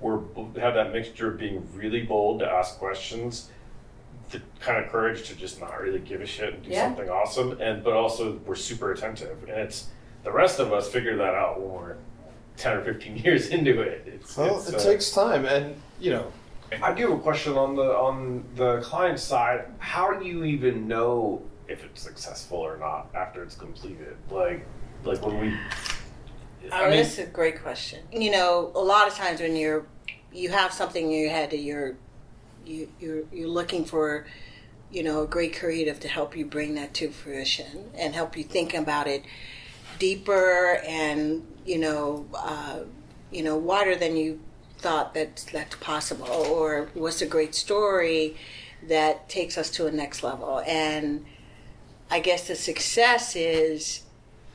[0.00, 0.20] were
[0.58, 3.50] have that mixture of being really bold to ask questions.
[4.30, 6.86] The kind of courage to just not really give a shit and do Yeah.
[6.86, 9.88] something awesome, and but also we're super attentive, and it's
[10.22, 11.96] the rest of us figure that out when we're
[12.56, 14.04] 10 or 15 years into it.
[14.06, 16.32] It's, Well, it's, it uh, takes time, and you know,
[16.82, 19.64] I do have a question on the on the client side.
[19.78, 24.16] How do you even know if it's successful or not after it's completed?
[24.30, 24.64] Like,
[25.04, 25.58] like when we.
[26.72, 28.00] Oh, that's a great question.
[28.12, 29.86] You know, a lot of times when you're
[30.32, 31.96] you have something in your head that you're
[32.66, 34.26] you you're you're looking for,
[34.90, 38.44] you know, a great creative to help you bring that to fruition and help you
[38.44, 39.24] think about it
[39.98, 42.80] deeper and you know uh,
[43.30, 44.40] you know wider than you
[44.78, 48.34] thought that that's possible or what's a great story
[48.82, 50.62] that takes us to a next level.
[50.66, 51.26] And
[52.10, 54.02] I guess the success is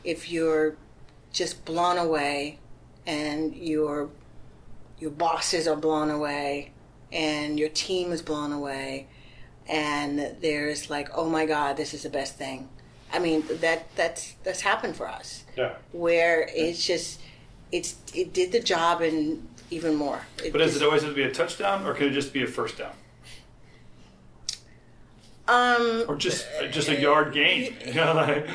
[0.03, 0.75] if you're
[1.31, 2.59] just blown away
[3.05, 4.09] and your
[4.99, 6.71] your bosses are blown away
[7.15, 9.07] and your team is blown away
[9.67, 12.67] and there's like oh my god this is the best thing
[13.13, 15.73] i mean that that's that's happened for us Yeah.
[15.93, 17.19] where it's just
[17.71, 21.15] it's it did the job and even more But does just- it always have to
[21.15, 22.93] be a touchdown, or can it just be a first down,
[25.47, 27.75] um or just just a yard gain?
[27.85, 28.47] You know, like,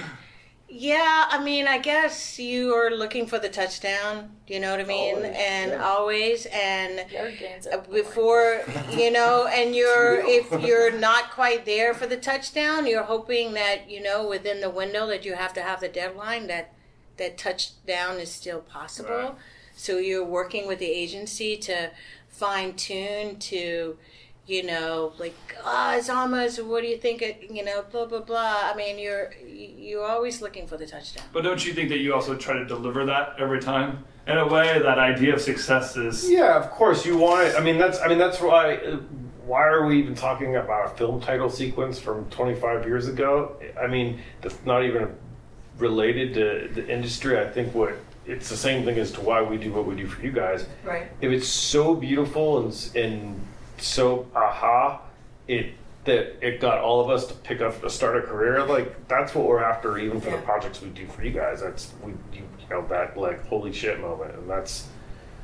[0.72, 4.30] Yeah, I mean, I guess you are looking for the touchdown.
[4.46, 5.16] You know what I mean?
[5.16, 5.84] Always, and yeah.
[5.84, 8.02] always, and Yard gains are boring.
[8.04, 8.62] before
[8.92, 13.90] you know, and you're if you're not quite there for the touchdown, you're hoping that
[13.90, 16.72] you know within the window that you have to have the deadline that
[17.16, 19.10] that touchdown is still possible.
[19.10, 19.34] Right.
[19.74, 21.90] So you're working with the agency to
[22.28, 23.98] fine tune to
[24.50, 28.20] you know, like, ah, it's almost, what do you think, it, you know, blah, blah,
[28.20, 28.62] blah.
[28.64, 31.24] I mean, you're, you're always looking for the touchdown.
[31.32, 34.04] but don't you think that you also try to deliver that every time?
[34.26, 37.54] In a way, that idea of success is Yeah, of course you want it.
[37.56, 38.76] I mean, that's I mean that's why.
[38.76, 38.96] uh,
[39.46, 43.56] Why are we even talking about a film title sequence from 25 years ago?
[43.80, 45.16] I mean, that's not even
[45.78, 47.38] related to the industry.
[47.40, 47.94] I think what
[48.26, 50.66] it's the same thing as to why we do what we do for you guys.
[50.84, 51.08] Right.
[51.20, 53.40] If it's so beautiful and and
[53.80, 55.00] so aha,
[55.48, 55.74] it
[56.04, 58.64] that it got all of us to pick up to start a career.
[58.64, 61.60] Like that's what we're after, even for the projects we do for you guys.
[61.60, 64.86] That's we you, know that like holy shit moment, and that's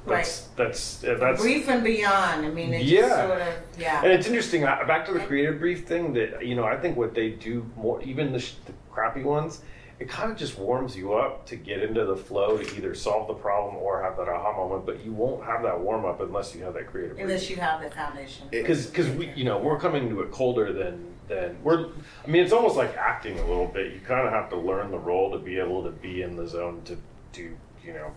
[0.06, 2.46] That's that's yeah, that's Brief and beyond.
[2.46, 3.26] I mean, it Yeah.
[3.26, 4.02] sort of yeah.
[4.02, 4.64] And it's interesting.
[4.64, 6.12] uh, Back to the creative brief thing.
[6.14, 9.62] That you know, I think what they do more, even the, sh- the crappy ones,
[9.98, 13.28] it kind of just warms you up to get into the flow to either solve
[13.28, 14.84] the problem or have that aha moment.
[14.84, 17.16] But you won't have that warm up unless you have that creative.
[17.16, 17.24] brief.
[17.24, 18.46] Unless you have the foundation.
[18.50, 21.86] because because we you know we're coming to it colder than than we're
[22.24, 24.90] I mean it's almost like acting a little bit you kind of have to learn
[24.90, 26.96] the role to be able to be in the zone to
[27.32, 28.12] do you know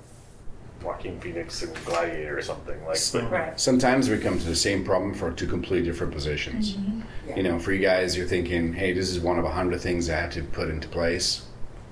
[0.84, 3.60] Joaquin Phoenix and Gladiator or something like but Right.
[3.60, 6.76] Sometimes we come to the same problem for two completely different positions.
[6.76, 7.38] Mm-hmm.
[7.38, 10.10] You know, for you guys, you're thinking, hey, this is one of a hundred things
[10.10, 11.42] I have to put into place.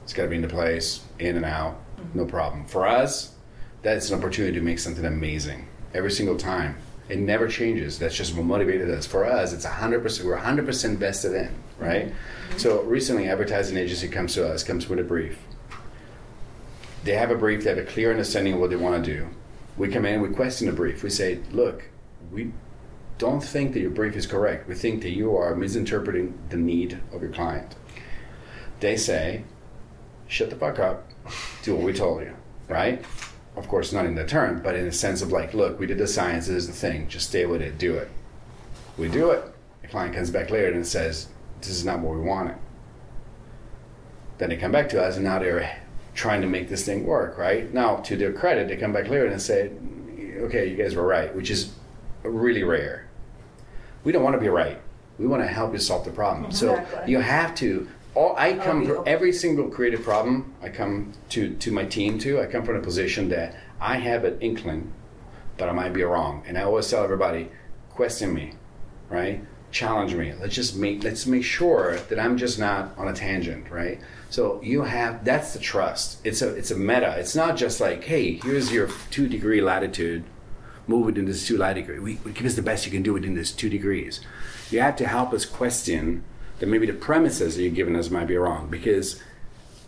[0.07, 1.81] It's got to be into place, in and out,
[2.13, 2.29] no mm-hmm.
[2.29, 2.65] problem.
[2.65, 3.33] For us,
[3.81, 6.77] that's an opportunity to make something amazing every single time.
[7.09, 7.99] It never changes.
[7.99, 9.05] That's just what motivated us.
[9.05, 12.07] For us, it's 100%, we're 100% vested in, right?
[12.07, 12.57] Mm-hmm.
[12.57, 15.39] So recently, advertising agency comes to us, comes with a brief.
[17.03, 19.27] They have a brief, they have a clear understanding of what they want to do.
[19.75, 21.03] We come in, we question the brief.
[21.03, 21.83] We say, look,
[22.31, 22.53] we
[23.17, 24.69] don't think that your brief is correct.
[24.69, 27.75] We think that you are misinterpreting the need of your client.
[28.79, 29.43] They say,
[30.27, 31.07] shut the fuck up,
[31.63, 32.33] do what we told you,
[32.67, 33.03] right?
[33.55, 35.97] Of course, not in the term, but in the sense of like, look, we did
[35.97, 38.09] the science, this is the thing, just stay with it, do it.
[38.97, 39.43] We do it.
[39.81, 41.27] The client comes back later and says,
[41.59, 42.55] this is not what we wanted.
[44.37, 45.79] Then they come back to us and now they're
[46.13, 47.73] trying to make this thing work, right?
[47.73, 49.71] Now, to their credit, they come back later and say,
[50.39, 51.73] okay, you guys were right, which is
[52.23, 53.07] really rare.
[54.03, 54.79] We don't want to be right.
[55.17, 56.51] We want to help you solve the problem.
[56.51, 56.99] So Exactly.
[56.99, 57.87] Oh, you have to.
[58.17, 60.55] All I come for every single creative problem.
[60.63, 62.41] I come to to my team too.
[62.41, 64.91] I come from a position that I have an inkling,
[65.57, 66.43] that I might be wrong.
[66.47, 67.51] And I always tell everybody,
[67.91, 68.53] question me,
[69.07, 69.45] right?
[69.69, 70.33] Challenge me.
[70.33, 74.01] Let's just make let's make sure that I'm just not on a tangent, right?
[74.31, 76.17] So you have that's the trust.
[76.25, 77.15] It's a it's a meta.
[77.19, 80.23] It's not just like, hey, here's your two degree latitude
[80.87, 82.01] move within this two latitude.
[82.01, 84.21] We, we give us the best you can do within this two degrees.
[84.71, 86.23] You have to help us question
[86.59, 89.21] that maybe the premises that you're giving us might be wrong because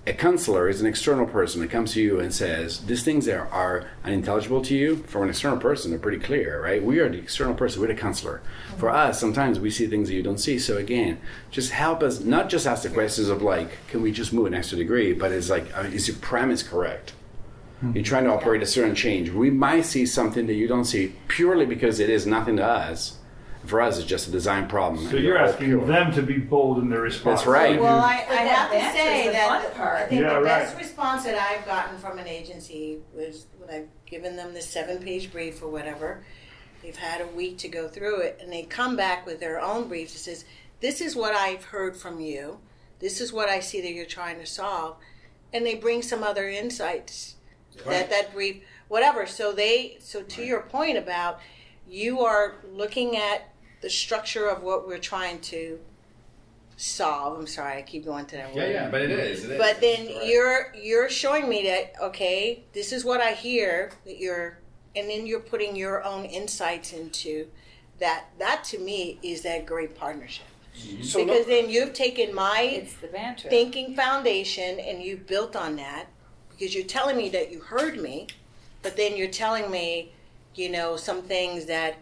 [0.08, 3.48] a counselor is an external person that comes to you and says these things are,
[3.48, 4.98] are unintelligible to you.
[5.08, 6.84] For an external person they're pretty clear right?
[6.84, 8.42] We are the external person we're the counselor.
[8.78, 10.58] For us sometimes we see things that you don't see.
[10.58, 11.20] So again
[11.52, 14.54] just help us not just ask the questions of like can we just move an
[14.54, 15.14] extra degree?
[15.14, 17.14] But it's like is your premise correct?
[17.82, 17.92] Hmm.
[17.94, 19.30] You're trying to operate a certain change.
[19.30, 23.19] We might see something that you don't see purely because it is nothing to us.
[23.66, 25.06] For us, it's just a design problem.
[25.10, 25.86] So you're asking pure.
[25.86, 27.42] them to be bold in their response.
[27.42, 27.80] That's right.
[27.80, 29.96] Well, I, I have to say the that fun part.
[29.98, 30.64] I think Yeah, the right.
[30.64, 35.32] best response that I've gotten from an agency was when I've given them the seven-page
[35.32, 36.24] brief or whatever.
[36.82, 39.90] They've had a week to go through it, and they come back with their own
[39.90, 40.46] brief that says,
[40.80, 42.60] "This is what I've heard from you.
[43.00, 44.96] This is what I see that you're trying to solve,"
[45.52, 47.36] and they bring some other insights
[47.86, 49.26] that that brief, whatever.
[49.26, 51.40] So they, so to your point about
[51.90, 53.50] you are looking at
[53.82, 55.80] the structure of what we're trying to
[56.78, 57.38] solve.
[57.38, 58.72] I'm sorry, I keep going to that Yeah, word.
[58.72, 59.44] yeah, but it is.
[59.44, 59.58] It is.
[59.58, 60.28] But then Right.
[60.28, 64.60] you're you're showing me that okay, this is what I hear that you're,
[64.96, 67.48] and then you're putting your own insights into
[68.00, 68.26] that.
[68.38, 70.46] That to me is that great partnership
[70.78, 71.04] mm-hmm.
[71.04, 73.50] So because then you've taken my It's the banter.
[73.50, 76.06] thinking foundation and you built on that
[76.52, 78.28] because you're telling me that you heard me,
[78.84, 80.14] but then you're telling me,
[80.56, 81.96] you know, some things that,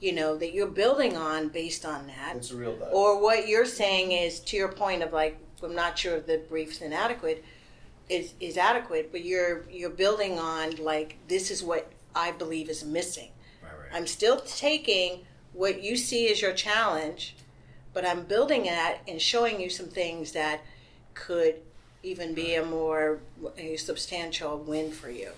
[0.00, 2.36] you know, that you're building on based on that.
[2.36, 2.88] it's a real dive.
[2.92, 6.42] Or what you're saying is to your point of like, I'm not sure if the
[6.48, 7.44] brief's inadequate,
[8.08, 12.84] is is adequate, but you're you're building on like this is what I believe is
[12.84, 13.30] missing.
[13.62, 13.88] Right, right.
[13.92, 17.34] I'm still taking what you see as your challenge,
[17.92, 20.60] but I'm building that and showing you some things that
[21.14, 21.56] could
[22.02, 23.20] even be a more
[23.56, 25.30] a substantial win for you.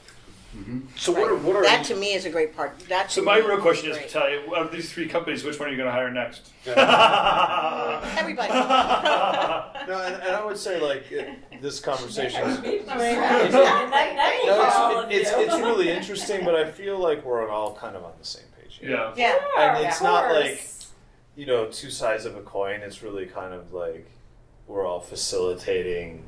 [0.56, 0.80] Mm-hmm.
[0.96, 2.78] so what are, what are that to me is a great part.
[2.88, 4.14] That So my real question is, great.
[4.14, 6.50] Natalia, of these three companies, which one are you going to hire next?
[6.66, 8.52] everybody.
[9.86, 12.64] No, and, and I would say like it- this conversation is No,
[12.96, 18.10] no, it's, it's, it's really interesting, but I feel like we're all kind of on
[18.18, 18.78] the same page.
[18.78, 18.90] Here.
[18.90, 19.12] yeah.
[19.16, 19.76] yeah.
[19.76, 20.66] and it's not like
[21.36, 22.80] you know two sides of a coin.
[22.80, 24.10] It's really kind of like
[24.66, 26.24] we're all facilitating.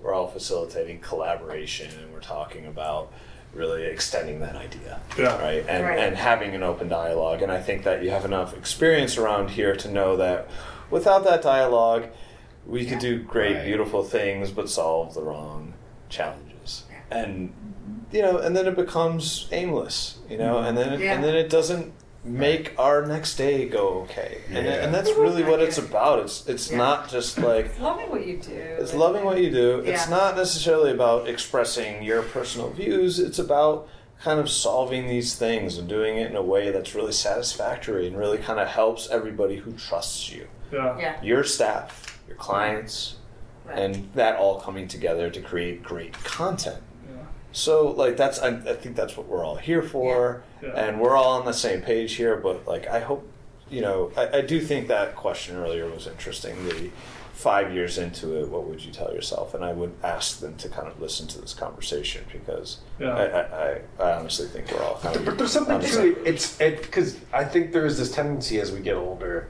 [0.00, 3.12] We're all facilitating collaboration, and we're talking about
[3.58, 5.38] really extending that idea, Yeah.
[5.42, 5.64] right?
[5.68, 5.98] And Right.
[5.98, 7.42] and having an open dialogue.
[7.42, 10.46] And I think that you have enough experience around here to know that
[10.90, 12.04] without that dialogue,
[12.66, 13.64] we could do great, Right.
[13.64, 15.74] beautiful things, but solve the wrong
[16.08, 16.84] challenges.
[17.10, 17.52] And
[18.12, 20.66] you know, and then it becomes aimless, you know, mm-hmm.
[20.68, 21.14] and then it, Yeah.
[21.14, 21.92] and then it doesn't
[22.24, 24.38] make our next day go okay.
[24.48, 24.72] And Yeah.
[24.84, 26.18] and that's really what it's about.
[26.20, 26.76] It's it's Yeah.
[26.78, 28.52] not just like loving what you do.
[28.52, 29.80] it's loving what you do.
[29.86, 33.18] It's not necessarily about expressing your personal views.
[33.20, 33.88] It's about
[34.22, 38.18] kind of solving these things and doing it in a way that's really satisfactory and
[38.18, 40.98] really kind of helps everybody who trusts you Yeah.
[40.98, 41.22] Yeah.
[41.22, 43.14] your staff, your clients,
[43.64, 43.78] Right.
[43.78, 46.82] and that all coming together to create great content.
[47.08, 47.22] Yeah.
[47.52, 50.70] So, like, that's I, I think that's what we're all here for, Yeah.
[50.70, 52.36] and we're all on the same page here.
[52.36, 53.28] But like, I hope,
[53.70, 56.64] you know, I, I do think that question earlier was interesting.
[56.68, 56.90] The
[57.32, 59.54] five years into it, what would you tell yourself?
[59.54, 63.14] And I would ask them to kind of listen to this conversation because Yeah.
[63.14, 65.24] I, I, I, I honestly think we're all kind of.
[65.24, 66.18] But there's something to it.
[66.26, 69.46] It's it because I think there is this tendency as we get older,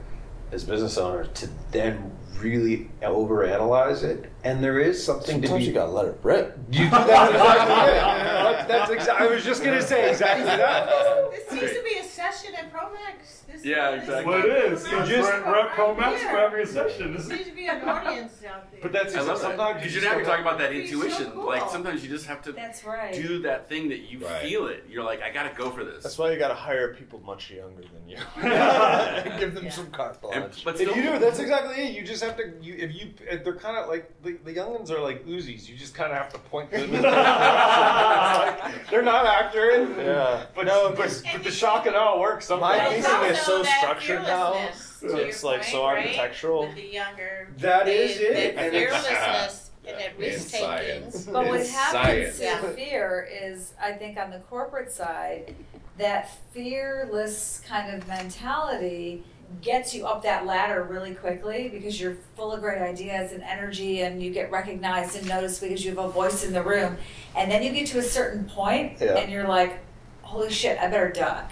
[0.51, 2.11] as business owners, to then
[2.41, 5.67] really overanalyze it, and there is something to Sometimes be.
[5.67, 6.57] you gotta let it rip.
[6.71, 8.67] You- that's exactly it.
[8.67, 10.87] That's, that's exa- I was just gonna say exactly that.
[11.31, 11.98] This seems to be a
[12.31, 13.45] session at Promax.
[13.51, 14.33] This, Yeah, this exactly.
[14.33, 14.83] Well, it is.
[14.83, 16.11] Promax We're, just- we're at Promax.
[16.21, 16.33] Yeah.
[16.51, 17.13] We're a session.
[17.13, 18.79] This There is, seems to be an audience out there.
[18.81, 20.95] But that's I love sometimes Because you you're now just talking about that It'd so
[20.95, 21.31] intuition.
[21.31, 21.45] cool.
[21.47, 23.13] Like sometimes you just have to That's right.
[23.13, 24.41] do that thing that you Right.
[24.41, 24.85] feel it.
[24.89, 26.03] You're like, I gotta go for this.
[26.03, 28.17] That's why you gotta hire people much younger than you.
[29.39, 29.69] Give them Yeah.
[29.71, 30.63] some carte blanche.
[30.63, 31.93] but If you do, that's exactly it.
[31.95, 32.53] You just have to.
[32.61, 35.67] You, if you, if they're kind of like the, the youngins are like Uzis.
[35.67, 36.93] You just kind of have to point them.
[36.93, 37.01] in.
[37.89, 39.89] Like, they're not accurate.
[39.97, 40.45] Yeah.
[40.55, 42.91] But No, but, but the shock and awe works My sometimes.
[42.93, 44.53] There's pacing is so structured now.
[44.53, 46.05] fearlessness, It's like so point, right?
[46.05, 46.61] architectural.
[46.67, 48.55] With the younger, That they- is it.
[48.55, 50.67] The And it's- fearlessness and that It's risk taking.
[50.67, 51.25] science.
[51.25, 52.63] But what It's happens science.
[52.65, 55.55] in fear is, I think, on the corporate side,
[55.97, 59.23] that fearless kind of mentality
[59.61, 64.01] gets you up that ladder really quickly because you're full of great ideas and energy
[64.01, 66.95] and you get recognized and noticed because you have a voice in the room.
[67.35, 69.17] And then you get to a certain point Yeah.
[69.17, 69.79] and you're like,
[70.21, 71.51] holy shit, I better duck.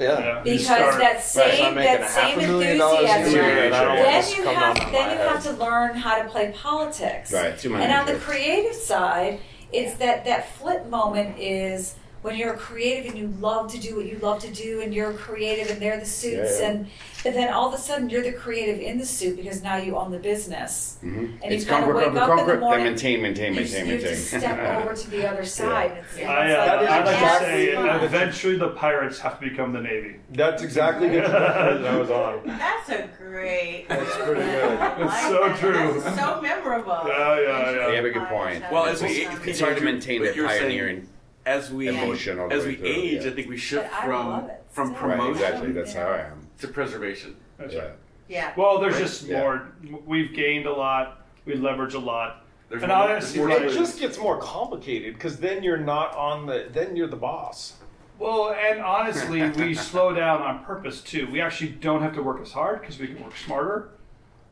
[0.00, 0.18] Yeah.
[0.18, 3.18] yeah, Because start- that Right, so I'm same, making that same a million dollars a
[3.18, 5.28] enthusiasm, year, and I don't want then you have, then you head.
[5.28, 7.32] have to learn how to play politics.
[7.32, 9.40] Right, And on the creative side,
[9.72, 14.04] it's that that flip moment is when you're creative and you love to do what
[14.06, 16.70] you love to do, and you're creative and they're the suits, Yeah, yeah.
[16.72, 16.86] and
[17.22, 19.96] but then all of a sudden you're the creative in the suit because now you
[19.96, 21.38] own the business, Mhm.
[21.42, 22.84] and It's you kind of conquer, wake conquer, up in the morning.
[22.84, 24.10] then maintain, maintain, you, maintain, you maintain.
[24.14, 25.92] just step over to the other side.
[25.98, 28.68] It's, and I, it's uh, like, That is I like to say, what- eventually the
[28.68, 30.16] pirates have to become the navy.
[30.30, 32.40] That's exactly the conclusion I was on.
[32.46, 33.86] That's a great.
[33.88, 34.78] That's pretty good.
[34.78, 35.58] I It's so that.
[35.58, 36.00] true.
[36.02, 37.00] That's so memorable.
[37.06, 37.88] Yeah, yeah, yeah.
[37.88, 38.62] You have a good point.
[38.72, 41.08] well, as we It's It's hard to maintain but that you're saying pioneering
[41.46, 43.30] as we emotion all the as way we through, age, yeah.
[43.30, 45.08] I think we shift But I from love it from still.
[45.08, 45.72] Right, promotion exactly.
[45.72, 46.04] That's Yeah.
[46.04, 46.46] how I am.
[46.58, 47.36] to preservation.
[47.58, 47.80] That's Yeah.
[47.80, 47.92] right.
[48.28, 48.52] Yeah.
[48.56, 49.38] Well, there's just Yeah.
[49.40, 49.72] more.
[50.06, 51.26] We've gained a lot.
[51.46, 52.44] We leverage a lot.
[52.68, 56.46] There's And more, honestly, more It just gets more complicated because then you're not on
[56.46, 56.66] the.
[56.70, 57.74] Then you're the boss.
[58.18, 61.26] Well, and honestly, we slow down on purpose too.
[61.32, 63.88] We actually don't have to work as hard because we can work smarter,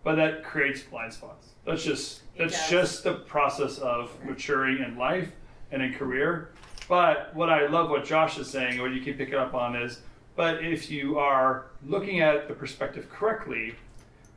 [0.03, 1.51] but that creates blind spots.
[1.65, 5.31] That's just that's just the process of maturing in life
[5.71, 6.51] and in career.
[6.89, 9.77] But what I love what Josh is saying, what you can pick it up on
[9.77, 10.01] is,
[10.37, 13.75] but if you are looking at the perspective correctly,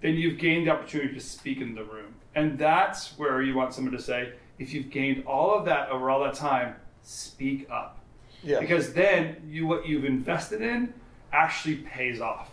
[0.02, 3.74] then you've gained the opportunity to speak in the room, and that's where you want
[3.74, 8.00] someone to say, if you've gained all of that over all that time, speak up
[8.44, 8.60] Yeah.
[8.60, 10.94] because then you what you've invested in
[11.34, 12.52] actually pays off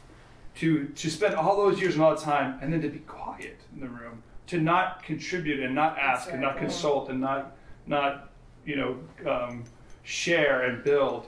[0.56, 3.60] to to spend all those years and all that time and then to be quiet
[3.74, 6.66] in the room to not contribute and not ask and not Exactly.
[6.66, 7.56] consult and not
[7.86, 8.30] not
[8.64, 8.96] you know
[9.30, 9.64] um,
[10.08, 11.26] share and build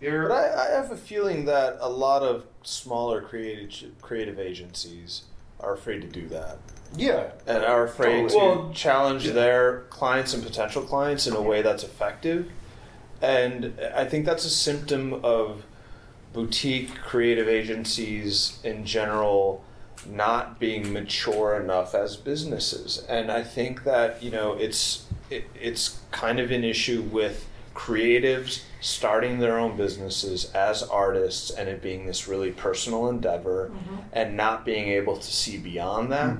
[0.00, 5.24] you're But I, I have a feeling that a lot of smaller creative creative agencies
[5.60, 6.56] are afraid to do that
[6.96, 7.26] Yeah.
[7.46, 9.32] and are afraid Well, to challenge yeah.
[9.34, 12.50] their clients and potential clients in a way that's effective.
[13.20, 15.62] And I think that's a symptom of
[16.32, 19.62] boutique creative agencies in general
[20.06, 23.04] not being mature enough as businesses.
[23.08, 28.62] And I think that, you know, it's it, it's kind of an issue with creatives
[28.80, 33.72] starting their own businesses as artists and it being this really personal endeavor
[34.12, 36.36] and not being able to see beyond that.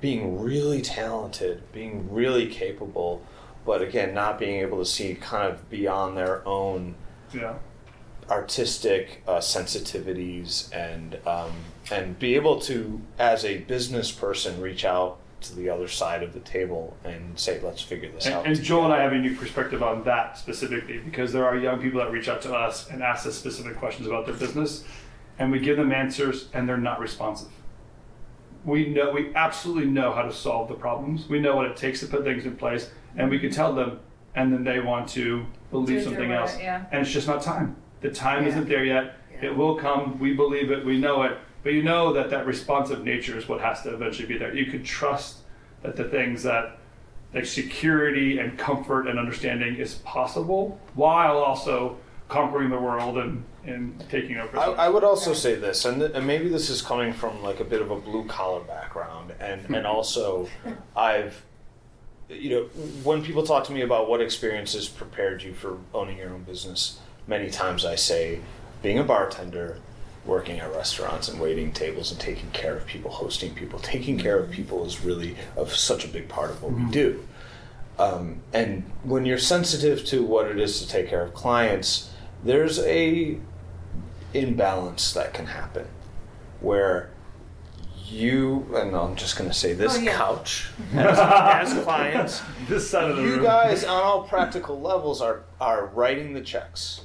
[0.00, 3.24] Being really talented, being really capable,
[3.64, 6.94] but again, not being able to see kind of beyond their own
[7.32, 7.54] yeah.
[8.28, 11.52] artistic uh, sensitivities and um,
[11.90, 15.18] and be able to, as a business person, reach out
[15.48, 18.64] to the other side of the table and say, "Let's figure this out." and, and
[18.64, 22.00] Joel and I have a new perspective on that specifically because there are young people
[22.00, 24.84] that reach out to us and ask us specific questions about their business,
[25.38, 27.48] and we give them answers and they're not responsive.
[28.64, 31.28] We know we absolutely know how to solve the problems.
[31.28, 34.00] We know what it takes to put things in place, and we can tell them,
[34.34, 36.84] and then they want to Do believe it something their way, else, yeah.
[36.90, 37.76] and it's just not time.
[38.00, 38.48] The time Yeah.
[38.50, 39.16] isn't there yet.
[39.32, 39.48] Yeah.
[39.50, 40.18] It will come.
[40.18, 40.84] We believe it.
[40.84, 41.36] We know it.
[41.64, 44.54] But you know that that responsive nature is what has to eventually be there.
[44.54, 45.38] You can trust
[45.82, 46.78] that the things that
[47.32, 51.96] like security and comfort and understanding is possible while also
[52.28, 54.56] conquering the world and, and taking over.
[54.58, 57.60] I, I would also say this, and, th- and maybe this is coming from like
[57.60, 60.48] a bit of a blue collar background, and and also
[60.94, 61.42] I've,
[62.28, 62.62] you know,
[63.02, 67.00] when people talk to me about what experiences prepared you for owning your own business,
[67.26, 68.40] many times I say,
[68.82, 69.78] being a bartender,
[70.26, 74.38] working at restaurants and waiting tables and taking care of people, hosting people, taking care
[74.38, 77.26] of people is really of such a big part of what we do.
[77.98, 82.10] Um, and when you're sensitive to what it is to take care of clients,
[82.42, 83.38] there's a
[84.32, 85.86] imbalance that can happen
[86.60, 87.10] where
[88.06, 90.16] you and I'm just going to say this Oh, yeah.
[90.16, 93.42] couch as, as clients, this side of the you room.
[93.44, 97.02] guys on all practical levels are are writing the checks,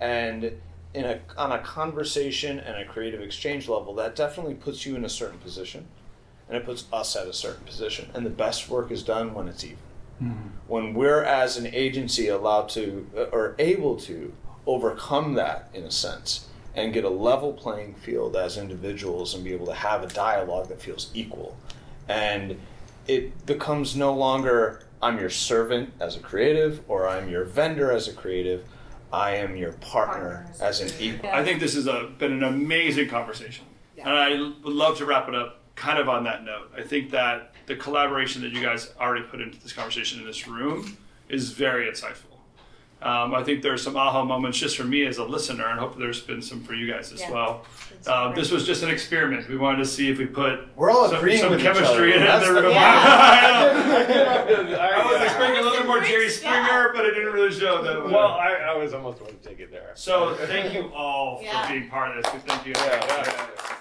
[0.00, 0.52] and
[0.94, 5.04] in a on a conversation and a creative exchange level, that definitely puts you in
[5.04, 5.86] a certain position,
[6.48, 8.10] and it puts us at a certain position.
[8.14, 9.78] And the best work is done when it's even.
[10.68, 14.32] When we're as an agency allowed to uh, or able to
[14.66, 19.52] overcome that in a sense and get a level playing field as individuals and be
[19.52, 21.56] able to have a dialogue that feels equal
[22.08, 22.58] and
[23.06, 28.06] it becomes no longer I'm your servant as a creative or I'm your vendor as
[28.06, 28.64] a creative.
[29.12, 31.30] I am your partner as an equal.
[31.30, 31.84] I think this has
[32.18, 33.66] been an amazing conversation.
[33.98, 36.72] And I would love to wrap it up kind of on that note.
[36.76, 40.48] I think that the collaboration that you guys already put into this conversation in this
[40.48, 40.96] room
[41.28, 42.26] is very insightful.
[43.02, 46.04] Um, I think there's some aha moments just for me as a listener, and hopefully
[46.04, 47.32] there's been some for you guys as Yeah.
[47.32, 47.64] well.
[48.08, 49.48] Um, this was just an experiment.
[49.48, 52.20] We wanted to see if we put We're all some, agreeing some with chemistry other.
[52.20, 52.72] in That's the the- room.
[52.76, 53.90] I,
[55.00, 56.28] I was expecting a little bit more Jerry.
[56.28, 58.04] Springer, but it didn't really show that.
[58.10, 59.92] well, I, I was almost going to take it there.
[59.94, 62.32] So thank you all for being part of this.
[62.44, 62.72] Thank you.
[62.72, 63.76] Yeah, yeah, yeah.